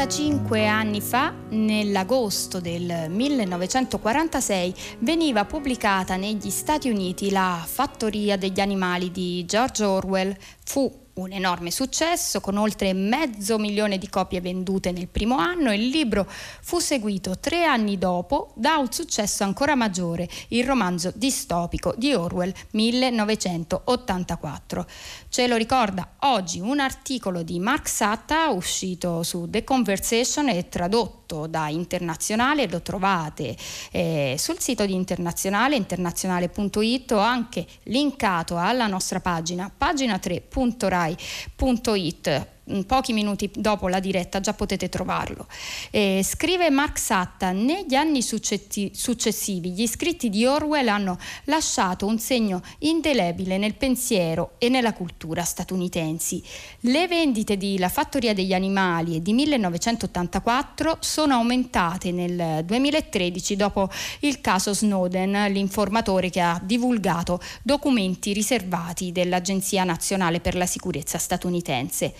35 0.00 0.66
anni 0.66 1.02
fa, 1.02 1.30
nell'agosto 1.50 2.58
del 2.58 3.10
1946, 3.10 4.74
veniva 5.00 5.44
pubblicata 5.44 6.16
negli 6.16 6.48
Stati 6.48 6.88
Uniti 6.88 7.30
La 7.30 7.62
fattoria 7.62 8.38
degli 8.38 8.60
animali 8.60 9.10
di 9.10 9.44
George 9.44 9.84
Orwell. 9.84 10.34
Fu 10.64 11.08
un 11.20 11.32
enorme 11.32 11.70
successo 11.70 12.40
con 12.40 12.56
oltre 12.56 12.94
mezzo 12.94 13.58
milione 13.58 13.98
di 13.98 14.08
copie 14.08 14.40
vendute 14.40 14.90
nel 14.90 15.08
primo 15.08 15.36
anno. 15.36 15.70
Il 15.72 15.88
libro 15.88 16.26
fu 16.28 16.78
seguito 16.78 17.38
tre 17.38 17.64
anni 17.64 17.98
dopo 17.98 18.54
da 18.56 18.78
un 18.78 18.90
successo 18.90 19.44
ancora 19.44 19.74
maggiore, 19.74 20.26
il 20.48 20.64
romanzo 20.64 21.12
distopico 21.14 21.92
di 21.96 22.14
Orwell 22.14 22.54
1984. 22.70 24.86
Ce 25.30 25.46
lo 25.46 25.54
ricorda 25.54 26.16
oggi 26.22 26.58
un 26.58 26.80
articolo 26.80 27.44
di 27.44 27.60
Mark 27.60 27.88
Satta 27.88 28.48
uscito 28.48 29.22
su 29.22 29.48
The 29.48 29.62
Conversation 29.62 30.48
e 30.48 30.68
tradotto 30.68 31.46
da 31.46 31.68
Internazionale, 31.68 32.68
lo 32.68 32.82
trovate 32.82 33.56
eh, 33.92 34.34
sul 34.36 34.58
sito 34.58 34.84
di 34.84 34.92
Internazionale, 34.92 35.76
internazionale.it 35.76 37.12
o 37.12 37.20
anche 37.20 37.64
linkato 37.84 38.58
alla 38.58 38.88
nostra 38.88 39.20
pagina, 39.20 39.70
pagina 39.74 40.16
3.rai.it 40.16 42.48
pochi 42.86 43.12
minuti 43.12 43.50
dopo 43.54 43.88
la 43.88 44.00
diretta 44.00 44.40
già 44.40 44.54
potete 44.54 44.88
trovarlo. 44.88 45.46
Eh, 45.90 46.22
scrive 46.24 46.70
Mark 46.70 46.98
Satta, 46.98 47.52
negli 47.52 47.94
anni 47.94 48.22
successivi 48.22 49.70
gli 49.70 49.86
scritti 49.86 50.28
di 50.28 50.46
Orwell 50.46 50.88
hanno 50.88 51.18
lasciato 51.44 52.06
un 52.06 52.18
segno 52.18 52.62
indelebile 52.78 53.58
nel 53.58 53.74
pensiero 53.74 54.52
e 54.58 54.68
nella 54.68 54.92
cultura 54.92 55.42
statunitensi. 55.42 56.42
Le 56.80 57.06
vendite 57.08 57.56
di 57.56 57.78
La 57.78 57.88
fattoria 57.88 58.34
degli 58.34 58.52
animali 58.52 59.16
e 59.16 59.22
di 59.22 59.32
1984 59.32 60.98
sono 61.00 61.34
aumentate 61.34 62.12
nel 62.12 62.64
2013 62.64 63.56
dopo 63.56 63.90
il 64.20 64.40
caso 64.40 64.72
Snowden, 64.74 65.52
l'informatore 65.52 66.30
che 66.30 66.40
ha 66.40 66.60
divulgato 66.62 67.40
documenti 67.62 68.32
riservati 68.32 69.12
dell'Agenzia 69.12 69.84
nazionale 69.84 70.40
per 70.40 70.54
la 70.54 70.66
sicurezza 70.66 71.18
statunitense. 71.18 72.14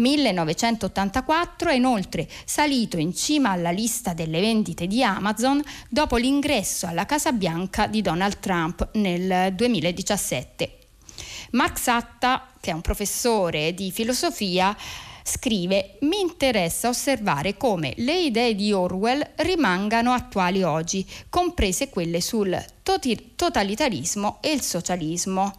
1984 0.00 1.70
è 1.70 1.74
inoltre 1.74 2.26
salito 2.44 2.96
in 2.96 3.14
cima 3.14 3.50
alla 3.50 3.70
lista 3.70 4.14
delle 4.14 4.40
vendite 4.40 4.86
di 4.86 5.04
Amazon 5.04 5.62
dopo 5.88 6.16
l'ingresso 6.16 6.86
alla 6.86 7.04
Casa 7.04 7.32
Bianca 7.32 7.86
di 7.86 8.00
Donald 8.02 8.38
Trump 8.40 8.90
nel 8.94 9.52
2017. 9.54 10.78
Mark 11.52 11.78
Satta, 11.78 12.46
che 12.60 12.70
è 12.70 12.74
un 12.74 12.80
professore 12.80 13.74
di 13.74 13.90
filosofia, 13.90 14.76
scrive 15.22 15.96
mi 16.00 16.20
interessa 16.20 16.88
osservare 16.88 17.56
come 17.56 17.92
le 17.96 18.18
idee 18.20 18.54
di 18.54 18.72
Orwell 18.72 19.24
rimangano 19.36 20.12
attuali 20.12 20.62
oggi, 20.62 21.06
comprese 21.28 21.88
quelle 21.88 22.20
sul 22.20 22.58
totalitarismo 22.82 24.38
e 24.40 24.52
il 24.52 24.62
socialismo. 24.62 25.54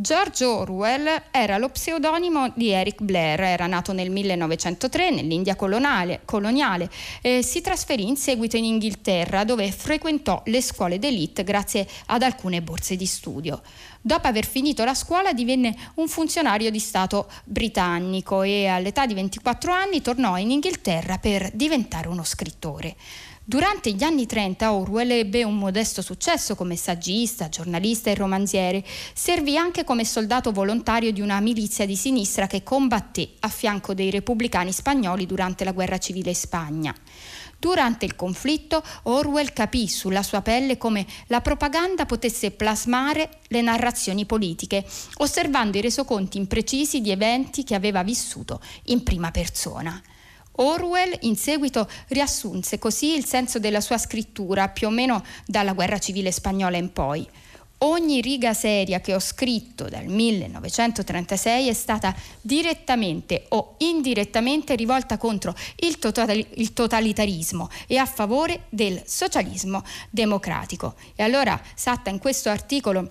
George 0.00 0.46
Orwell 0.46 1.24
era 1.30 1.58
lo 1.58 1.68
pseudonimo 1.68 2.52
di 2.54 2.70
Eric 2.70 3.02
Blair, 3.02 3.38
era 3.42 3.66
nato 3.66 3.92
nel 3.92 4.08
1903 4.08 5.10
nell'India 5.10 5.56
coloniale, 5.56 6.22
coloniale 6.24 6.90
e 7.20 7.42
si 7.42 7.60
trasferì 7.60 8.08
in 8.08 8.16
seguito 8.16 8.56
in 8.56 8.64
Inghilterra 8.64 9.44
dove 9.44 9.70
frequentò 9.70 10.40
le 10.46 10.62
scuole 10.62 10.98
d'élite 10.98 11.44
grazie 11.44 11.86
ad 12.06 12.22
alcune 12.22 12.62
borse 12.62 12.96
di 12.96 13.04
studio. 13.04 13.60
Dopo 14.00 14.26
aver 14.26 14.46
finito 14.46 14.84
la 14.84 14.94
scuola 14.94 15.34
divenne 15.34 15.76
un 15.96 16.08
funzionario 16.08 16.70
di 16.70 16.78
Stato 16.78 17.30
britannico 17.44 18.40
e 18.40 18.68
all'età 18.68 19.04
di 19.04 19.12
24 19.12 19.70
anni 19.70 20.00
tornò 20.00 20.38
in 20.38 20.50
Inghilterra 20.50 21.18
per 21.18 21.50
diventare 21.52 22.08
uno 22.08 22.24
scrittore. 22.24 22.96
Durante 23.50 23.90
gli 23.90 24.04
anni 24.04 24.26
30 24.26 24.72
Orwell 24.72 25.10
ebbe 25.10 25.42
un 25.42 25.58
modesto 25.58 26.02
successo 26.02 26.54
come 26.54 26.76
saggista, 26.76 27.48
giornalista 27.48 28.08
e 28.08 28.14
romanziere. 28.14 28.84
Servì 29.12 29.56
anche 29.56 29.82
come 29.82 30.04
soldato 30.04 30.52
volontario 30.52 31.10
di 31.10 31.20
una 31.20 31.40
milizia 31.40 31.84
di 31.84 31.96
sinistra 31.96 32.46
che 32.46 32.62
combatté 32.62 33.30
a 33.40 33.48
fianco 33.48 33.92
dei 33.92 34.12
repubblicani 34.12 34.70
spagnoli 34.70 35.26
durante 35.26 35.64
la 35.64 35.72
guerra 35.72 35.98
civile 35.98 36.28
in 36.28 36.36
Spagna. 36.36 36.94
Durante 37.58 38.04
il 38.04 38.14
conflitto 38.14 38.84
Orwell 39.02 39.52
capì 39.52 39.88
sulla 39.88 40.22
sua 40.22 40.42
pelle 40.42 40.78
come 40.78 41.04
la 41.26 41.40
propaganda 41.40 42.06
potesse 42.06 42.52
plasmare 42.52 43.40
le 43.48 43.62
narrazioni 43.62 44.26
politiche, 44.26 44.84
osservando 45.16 45.76
i 45.76 45.80
resoconti 45.80 46.38
imprecisi 46.38 47.00
di 47.00 47.10
eventi 47.10 47.64
che 47.64 47.74
aveva 47.74 48.04
vissuto 48.04 48.60
in 48.84 49.02
prima 49.02 49.32
persona. 49.32 50.00
Orwell 50.62 51.16
in 51.20 51.36
seguito 51.36 51.88
riassunse 52.08 52.78
così 52.78 53.14
il 53.14 53.24
senso 53.24 53.58
della 53.58 53.80
sua 53.80 53.98
scrittura 53.98 54.68
più 54.68 54.88
o 54.88 54.90
meno 54.90 55.24
dalla 55.46 55.72
guerra 55.72 55.98
civile 55.98 56.32
spagnola 56.32 56.76
in 56.76 56.92
poi. 56.92 57.28
Ogni 57.82 58.20
riga 58.20 58.52
seria 58.52 59.00
che 59.00 59.14
ho 59.14 59.20
scritto 59.20 59.88
dal 59.88 60.04
1936 60.04 61.66
è 61.66 61.72
stata 61.72 62.14
direttamente 62.42 63.46
o 63.48 63.76
indirettamente 63.78 64.74
rivolta 64.74 65.16
contro 65.16 65.54
il, 65.76 65.98
total- 65.98 66.46
il, 66.56 66.72
totalitarismo 66.74 67.70
e 67.86 67.96
a 67.96 68.04
favore 68.04 68.64
del 68.68 69.00
socialismo 69.06 69.82
democratico. 70.10 70.94
E 71.14 71.22
allora 71.22 71.58
Satta 71.74 72.10
in 72.10 72.18
questo 72.18 72.50
articolo 72.50 73.10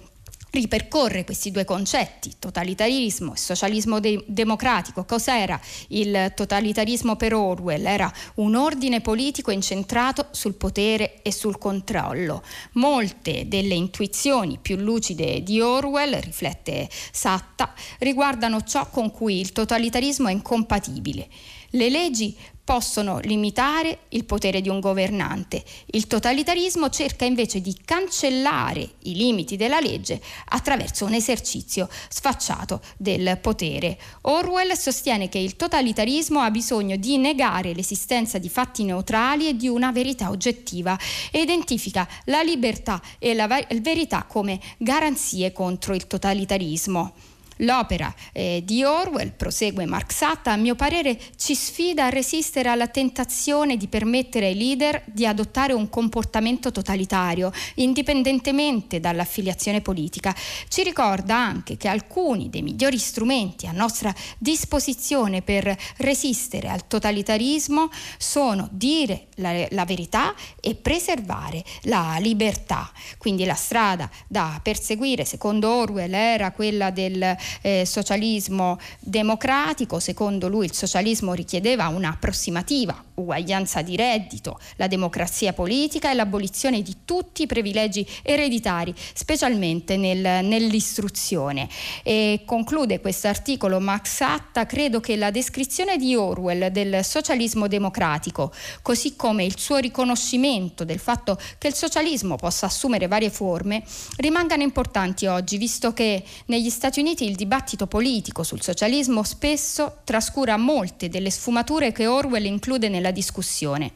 ripercorre 0.52 1.24
questi 1.24 1.52
due 1.52 1.66
concetti, 1.66 2.34
totalitarismo 2.40 3.34
e 3.34 3.38
socialismo 3.38 4.00
de- 4.00 4.24
democratico. 4.28 5.06
Cos'era 5.06 5.60
il 5.90 6.34
totalitarismo 6.36 7.16
per 7.16 7.34
Orwell? 7.34 7.86
Era 7.86 8.12
un 8.36 8.56
ordine 8.56 9.02
politico 9.02 9.52
incentrato 9.52 10.28
sul 10.32 10.56
potere 10.56 11.22
e 11.22 11.32
sul 11.32 11.58
controllo. 11.58 12.44
Molte 12.74 13.48
delle 13.48 13.74
intuizioni 13.76 14.58
più 14.62 14.76
lucide 14.78 15.44
di 15.44 15.62
Orwell, 15.62 16.20
riflette 16.20 16.90
Satta, 17.12 17.74
riguardano 18.00 18.64
ciò 18.64 18.90
con 18.90 19.12
cui 19.12 19.40
il 19.40 19.52
totalitarismo 19.52 20.28
è 20.28 20.32
incompatibile. 20.32 21.28
Le 21.74 21.90
leggi 21.90 22.36
possono 22.70 23.18
limitare 23.24 24.02
il 24.10 24.26
potere 24.26 24.62
di 24.62 24.70
un 24.70 24.80
governante. 24.80 25.64
Il 25.88 26.06
totalitarismo 26.06 26.90
cerca 26.90 27.26
invece 27.26 27.62
di 27.62 27.76
cancellare 27.84 28.88
i 29.06 29.16
limiti 29.16 29.56
della 29.56 29.80
legge 29.80 30.22
attraverso 30.50 31.06
un 31.06 31.16
esercizio 31.16 31.90
sfacciato 32.10 32.80
del 32.96 33.40
potere. 33.42 33.98
Orwell 34.22 34.74
sostiene 34.74 35.30
che 35.30 35.40
il 35.40 35.56
totalitarismo 35.56 36.42
ha 36.42 36.52
bisogno 36.52 36.96
di 36.96 37.18
negare 37.18 37.74
l'esistenza 37.74 38.38
di 38.38 38.50
fatti 38.50 38.84
neutrali 38.84 39.48
e 39.48 39.56
di 39.56 39.68
una 39.68 39.92
verità 39.92 40.30
oggettiva 40.30 40.96
e 41.32 41.42
identifica 41.42 42.08
la 42.26 42.44
libertà 42.44 43.02
e 43.18 43.34
la 43.34 43.48
verità 43.82 44.26
come 44.26 44.60
garanzie 44.78 45.52
contro 45.52 45.96
il 45.96 46.06
totalitarismo. 46.06 47.29
L'opera 47.62 48.14
eh, 48.32 48.62
di 48.64 48.84
Orwell, 48.86 49.34
prosegue 49.36 49.86
Mark 49.86 50.14
Satta, 50.14 50.54
a 50.54 50.56
mio 50.56 50.76
parere 50.76 51.20
ci 51.36 51.56
sfida 51.56 52.06
a 52.06 52.10
resistere 52.10 52.70
alla 52.70 52.88
tentazione 52.88 53.76
di 53.76 53.88
permettere 53.88 54.46
ai 54.46 54.56
leader 54.56 55.04
di 55.08 55.26
adottare 55.26 55.74
un 55.74 55.90
comportamento 55.90 56.72
totalitario, 56.72 57.52
indipendentemente 57.76 59.02
dall'affiliazione 59.02 59.82
politica. 59.82 60.34
Ci 60.70 60.84
ricorda 60.84 61.36
anche 61.36 61.76
che 61.76 61.90
alcuni 61.90 62.50
dei 62.50 62.62
migliori 62.62 62.98
strumenti 62.98 63.68
a 63.68 63.74
nostra 63.74 64.14
disposizione 64.38 65.42
per 65.42 65.76
resistere 65.98 66.70
al 66.70 66.88
totalitarismo 66.88 67.90
sono 68.18 68.70
dire 68.72 69.28
la, 69.36 69.66
la 69.72 69.84
verità 69.84 70.34
e 70.62 70.76
preservare 70.76 71.64
la 71.84 72.16
libertà. 72.20 72.90
Quindi 73.18 73.44
la 73.44 73.56
strada 73.56 74.10
da 74.28 74.60
perseguire, 74.64 75.26
secondo 75.26 75.70
Orwell, 75.70 76.14
era 76.14 76.52
quella 76.52 76.90
del 76.90 77.36
eh, 77.62 77.86
socialismo 77.86 78.80
democratico, 79.00 80.00
secondo 80.00 80.48
lui 80.48 80.66
il 80.66 80.74
socialismo 80.74 81.34
richiedeva 81.34 81.88
un'approssimativa 81.88 83.04
uguaglianza 83.20 83.82
di 83.82 83.96
reddito, 83.96 84.60
la 84.76 84.88
democrazia 84.88 85.54
politica 85.54 86.12
e 86.12 86.14
l'abolizione 86.14 86.82
di 86.82 86.98
tutti 87.06 87.44
i 87.44 87.48
privilegi 87.48 88.06
ereditari, 88.22 88.94
specialmente 89.14 89.98
nel, 89.98 90.46
nell'istruzione. 90.46 91.68
E 92.04 92.42
conclude 92.46 93.00
questo 93.00 93.28
articolo 93.28 93.80
Max 93.80 94.22
Atta, 94.22 94.66
credo 94.66 95.00
che 95.00 95.16
la 95.16 95.32
descrizione 95.32 95.98
di 95.98 96.16
Orwell 96.16 96.68
del 96.68 97.04
socialismo 97.04 97.68
democratico, 97.68 98.52
così 98.82 99.16
come 99.16 99.44
il 99.44 99.58
suo 99.58 99.78
riconoscimento 99.78 100.84
del 100.84 101.00
fatto 101.00 101.38
che 101.58 101.68
il 101.68 101.74
socialismo 101.74 102.36
possa 102.36 102.66
assumere 102.68 103.08
varie 103.08 103.30
forme, 103.30 103.84
rimangano 104.18 104.64
importanti 104.64 105.26
oggi, 105.26 105.58
visto 105.58 105.94
che 105.94 106.24
negli 106.46 106.70
Stati 106.70 107.00
Uniti 107.00 107.26
il 107.26 107.36
dibattito 107.36 107.88
politico 107.88 108.44
sul 108.44 108.62
socialismo 108.62 109.24
spesso 109.24 110.00
trascura 110.04 110.58
molte 110.58 111.10
delle 111.10 111.30
sfumature 111.30 111.92
che 111.92 112.08
Orwell 112.08 112.46
include 112.46 112.90
nella 112.90 113.09
della 113.10 113.12
discussione. 113.12 113.92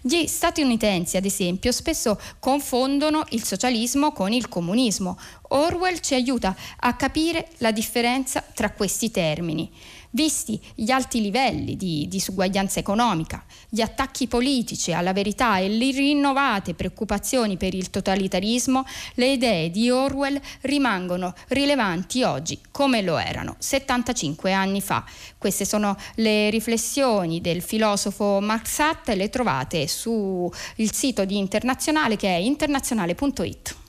Gli 0.00 0.26
statunitensi, 0.26 1.16
ad 1.16 1.24
esempio, 1.24 1.70
spesso 1.70 2.18
confondono 2.38 3.24
il 3.30 3.44
socialismo 3.44 4.12
con 4.12 4.32
il 4.32 4.48
comunismo. 4.48 5.18
Orwell 5.48 6.00
ci 6.00 6.14
aiuta 6.14 6.56
a 6.78 6.94
capire 6.94 7.48
la 7.58 7.72
differenza 7.72 8.42
tra 8.54 8.70
questi 8.70 9.10
termini. 9.10 9.70
Visti 10.14 10.60
gli 10.74 10.90
alti 10.90 11.22
livelli 11.22 11.74
di 11.74 12.06
disuguaglianza 12.06 12.78
economica, 12.78 13.42
gli 13.66 13.80
attacchi 13.80 14.28
politici 14.28 14.92
alla 14.92 15.14
verità 15.14 15.56
e 15.56 15.70
le 15.70 15.90
rinnovate 15.90 16.74
preoccupazioni 16.74 17.56
per 17.56 17.72
il 17.72 17.88
totalitarismo, 17.88 18.84
le 19.14 19.32
idee 19.32 19.70
di 19.70 19.88
Orwell 19.88 20.38
rimangono 20.62 21.32
rilevanti 21.48 22.24
oggi 22.24 22.58
come 22.70 23.00
lo 23.00 23.16
erano 23.16 23.56
75 23.58 24.52
anni 24.52 24.82
fa. 24.82 25.02
Queste 25.38 25.64
sono 25.64 25.96
le 26.16 26.50
riflessioni 26.50 27.40
del 27.40 27.62
filosofo 27.62 28.38
Marx 28.42 28.68
Satt 28.70 29.08
e 29.08 29.14
le 29.14 29.30
trovate 29.30 29.88
sul 29.88 30.52
sito 30.76 31.24
di 31.24 31.38
Internazionale 31.38 32.16
che 32.16 32.28
è 32.28 32.36
internazionale.it. 32.36 33.80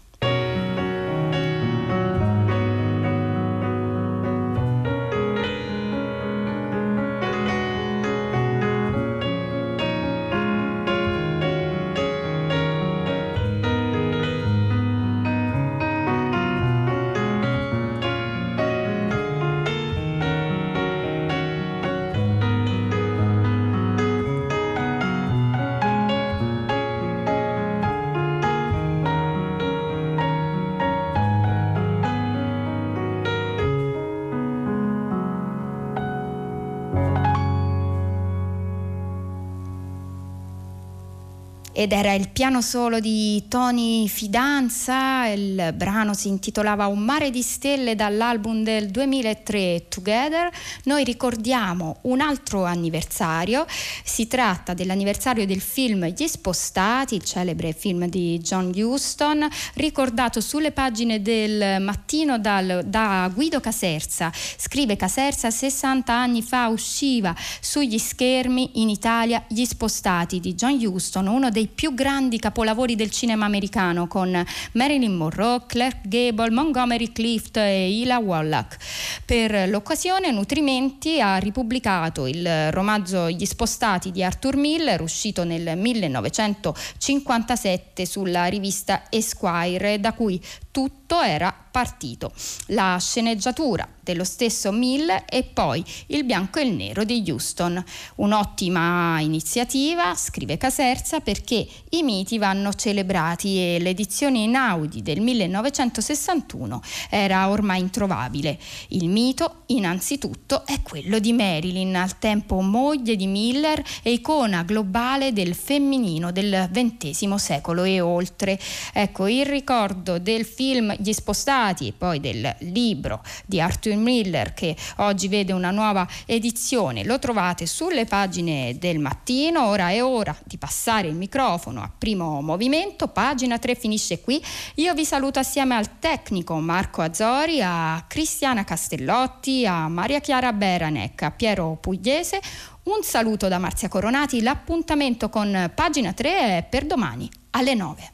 ed 41.84 41.91
era 41.91 42.13
il 42.13 42.30
piano 42.30 42.62
solo 42.62 43.02
di 43.02 43.43
Tony 43.50 44.08
Fidanza, 44.08 45.28
il 45.28 45.74
brano 45.76 46.13
si 46.13 46.30
intitolava 46.30 46.88
Un 46.88 47.00
mare 47.00 47.30
di 47.30 47.41
stelle 47.41 47.93
dall'album 47.93 48.63
del 48.63 48.89
2003 48.89 49.88
Together. 49.89 50.50
Noi 50.86 51.04
ricordiamo 51.04 51.98
un 52.04 52.22
altro 52.22 52.63
anniversario, 52.63 53.65
si 54.06 54.28
tratta 54.28 54.74
dell'anniversario 54.74 55.46
del 55.46 55.60
film 55.60 56.06
Gli 56.06 56.26
Spostati, 56.26 57.15
il 57.15 57.26
celebre 57.26 57.74
film 57.74 58.08
di 58.08 58.39
John 58.39 58.72
Huston, 58.74 59.46
ricordato 59.74 60.39
sulle 60.39 60.72
pagine 60.72 61.22
del 61.22 61.82
mattino 61.82 62.39
dal, 62.39 62.84
da 62.86 63.30
Guido 63.34 63.60
Caserza. 63.60 64.32
Scrive 64.34 64.96
Caserza, 64.96 65.52
60 65.52 66.13
anni 66.13 66.41
fa 66.43 66.69
usciva 66.69 67.36
sugli 67.60 67.98
schermi 67.98 68.82
in 68.82 68.88
Italia 68.88 69.43
Gli 69.50 69.65
Spostati 69.65 70.39
di 70.39 70.54
John 70.54 70.82
Huston, 70.82 71.28
uno 71.28 71.50
dei 71.50 71.72
più 71.74 71.94
grandi 71.94 72.40
capolavori 72.40 72.96
del 72.96 73.12
cinema 73.12 73.46
americano 73.46 74.08
con 74.08 74.44
Marilyn 74.74 75.16
Monroe, 75.16 75.64
Clark 75.68 76.08
Gable, 76.08 76.52
Montgomery 76.52 77.12
Clift 77.12 77.58
e 77.58 77.92
Ila 78.00 78.20
Wallach. 78.20 78.78
Per 79.26 79.68
l'occasione 79.70 80.32
Nutrimenti 80.32 81.20
ha 81.20 81.36
ripubblicato 81.38 82.28
il 82.28 82.72
romanzo 82.72 83.30
Gli 83.30 83.46
spostati 83.46 84.12
di 84.12 84.24
Arthur 84.24 84.56
Miller 84.56 85.02
uscito 85.02 85.44
nel 85.44 85.78
1957 85.78 88.06
sulla 88.06 88.46
rivista 88.46 89.04
Esquire 89.10 90.00
da 90.00 90.14
cui 90.14 90.42
tutto 90.72 91.20
era 91.22 91.62
partito. 91.74 92.32
La 92.68 93.00
sceneggiatura 93.00 93.90
dello 94.00 94.24
stesso 94.24 94.72
Mill 94.72 95.10
e 95.28 95.44
poi 95.44 95.84
il 96.08 96.24
bianco 96.24 96.60
e 96.60 96.66
il 96.66 96.74
nero 96.74 97.04
di 97.04 97.24
Houston. 97.28 97.84
Un'ottima 98.18 99.20
iniziativa, 99.22 100.14
scrive 100.14 100.58
Caserza, 100.58 101.20
perché 101.20 101.66
i 101.90 102.04
miti 102.04 102.38
vanno 102.38 102.74
celebrati 102.74 103.58
e 103.58 103.80
l'edizione 103.80 104.40
in 104.40 104.56
Audi 104.56 105.02
del 105.02 105.20
1961 105.22 106.80
era 107.10 107.50
ormai 107.50 107.80
introvabile. 107.80 108.60
Il 108.90 109.10
mito, 109.10 109.64
innanzitutto, 109.68 110.68
è 110.68 110.80
quello 110.84 111.18
di 111.18 111.34
Marilyn, 111.34 111.96
al 111.96 112.20
tempo 112.20 112.62
moglie 112.62 113.16
di 113.16 113.26
Miller 113.26 113.82
e 114.04 114.12
icona 114.12 114.62
globale 114.62 115.34
del 115.34 115.56
femminino 115.56 116.32
del 116.32 116.70
XX 116.72 117.34
secolo 117.34 117.84
e 117.84 118.00
oltre. 118.00 118.60
Ecco, 118.94 119.26
il 119.26 119.48
ricordo 119.48 120.20
del 120.20 120.46
film 120.46 120.96
Gli 121.00 121.14
spostati 121.14 121.62
e 121.71 121.93
poi 121.97 122.19
del 122.19 122.56
libro 122.60 123.23
di 123.45 123.62
Arthur 123.62 123.95
Miller 123.95 124.54
che 124.54 124.76
oggi 124.97 125.28
vede 125.30 125.54
una 125.54 125.71
nuova 125.71 126.06
edizione. 126.26 127.06
Lo 127.06 127.19
trovate 127.19 127.65
sulle 127.65 128.06
pagine 128.06 128.78
del 128.78 128.99
mattino. 128.99 129.67
Ora 129.67 129.89
è 129.89 130.04
ora 130.04 130.36
di 130.43 130.58
passare 130.58 131.08
il 131.08 131.15
microfono 131.15 131.82
a 131.82 131.89
primo 131.95 132.41
movimento. 132.41 133.08
Pagina 133.08 133.58
3 133.58 133.76
finisce 133.76 134.19
qui. 134.19 134.43
Io 134.76 134.93
vi 134.93 135.06
saluto 135.06 135.39
assieme 135.39 135.76
al 135.76 135.99
tecnico 135.99 136.56
Marco 136.56 137.02
Azzori, 137.02 137.62
a 137.62 138.04
Cristiana 138.08 138.63
Castellotti, 138.63 139.65
a 139.65 139.88
Maria 139.88 140.19
Chiara 140.19 140.52
Beranec, 140.52 141.21
a 141.21 141.32
Piero 141.32 141.78
Pugliese. 141.80 142.41
Un 142.84 143.02
saluto 143.02 143.47
da 143.47 143.60
Marzia 143.60 143.88
Coronati. 143.88 144.41
L'appuntamento 144.41 145.30
con 145.30 145.71
pagina 145.73 146.12
3 146.12 146.58
è 146.58 146.67
per 146.69 146.86
domani 146.86 147.30
alle 147.52 147.73
9. 147.73 148.12